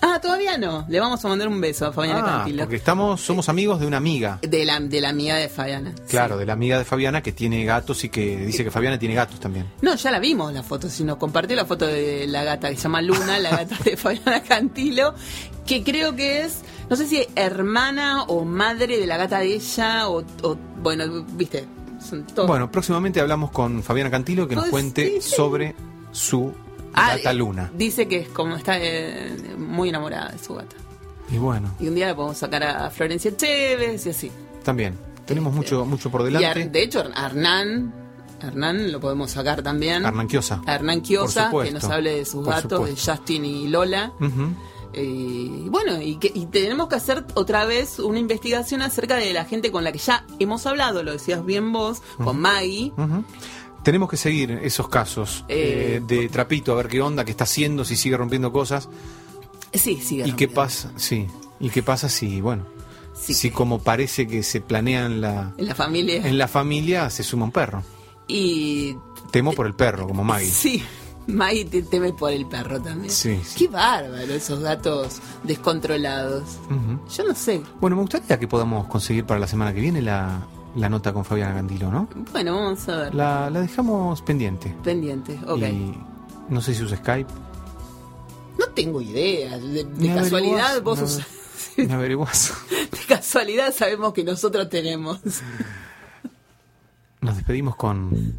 [0.00, 0.86] Ah, todavía no.
[0.88, 2.62] Le vamos a mandar un beso a Fabiana ah, Cantilo.
[2.62, 4.38] porque estamos, somos amigos de una amiga.
[4.42, 5.92] De la, de la amiga de Fabiana.
[6.08, 6.40] Claro, Sí.
[6.40, 9.40] de la amiga de Fabiana que tiene gatos y que dice que Fabiana tiene gatos
[9.40, 9.66] también.
[9.82, 12.76] No, ya la vimos la foto, si nos compartió la foto de la gata que
[12.76, 15.14] se llama Luna, la gata de Fabiana Cantilo,
[15.66, 20.08] que creo que es, no sé si hermana o madre de la gata de ella,
[20.08, 21.64] o, o- bueno, viste,
[22.00, 22.46] son todos.
[22.48, 25.34] Bueno, próximamente hablamos con Fabiana Cantilo que nos Pues, cuente sí, sí.
[25.34, 25.74] sobre
[26.12, 26.54] su
[26.98, 27.70] Ah, gata eh, Luna.
[27.74, 30.76] Dice que es como está eh, muy enamorada de su gata.
[31.30, 34.30] Y bueno, Y un día la podemos sacar a Florencia Chévez y así.
[34.64, 34.96] también
[35.26, 36.62] tenemos Este, mucho mucho por Y delante.
[36.62, 37.92] Ar- de hecho, Hernán,
[38.40, 40.04] Hernán lo podemos sacar también.
[40.06, 40.62] Hernán Quiosa.
[40.66, 42.96] A Hernán Quiosa, que nos hable de sus por gatos, de.
[42.96, 44.12] Justin y Lola.
[44.94, 49.34] Eh, Y bueno, y, que, y tenemos que hacer otra vez una investigación acerca de
[49.34, 52.92] la gente con la que ya hemos hablado, lo decías bien vos, con Maggie.
[52.96, 53.22] Ujú.
[53.82, 57.44] Tenemos que seguir esos casos Eh, eh, de Trapito, a ver qué onda, qué está
[57.44, 58.88] haciendo, si sigue rompiendo cosas.
[59.72, 60.92] Sí, sigue ¿Y qué pasa?
[60.96, 61.26] Sí.
[61.60, 62.64] ¿Y qué pasa si, bueno,
[63.14, 66.26] Sí, si como parece que se planea en la, En la familia.
[66.26, 67.82] en la familia, se suma un perro?
[68.28, 68.94] Y
[69.32, 70.48] Temo por el perro, como Maggie.
[70.50, 70.82] sí,
[71.26, 73.10] Maggie te teme por el perro también.
[73.12, 73.58] Sí, sí.
[73.58, 76.44] Qué bárbaro esos gatos descontrolados.
[77.14, 77.60] Yo no sé.
[77.80, 80.46] Bueno, me gustaría que podamos conseguir para la semana que viene la,
[80.78, 82.08] la nota con Fabiana Candilo, ¿no?
[82.32, 83.14] Bueno, vamos a ver.
[83.14, 84.74] La, la dejamos pendiente.
[84.82, 85.58] Pendiente, ok.
[85.62, 85.94] Y
[86.48, 87.30] no sé si usa Skype.
[88.58, 89.58] No tengo idea.
[89.58, 91.26] De, de casualidad, vos usás-
[91.76, 92.52] Me averiguás.
[92.90, 95.20] De casualidad sabemos que nosotros tenemos.
[97.20, 98.34] Nos despedimos con.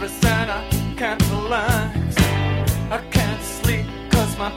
[0.00, 0.64] Nervous and I
[0.96, 2.16] can't relax.
[2.90, 4.50] I can't sleep cause my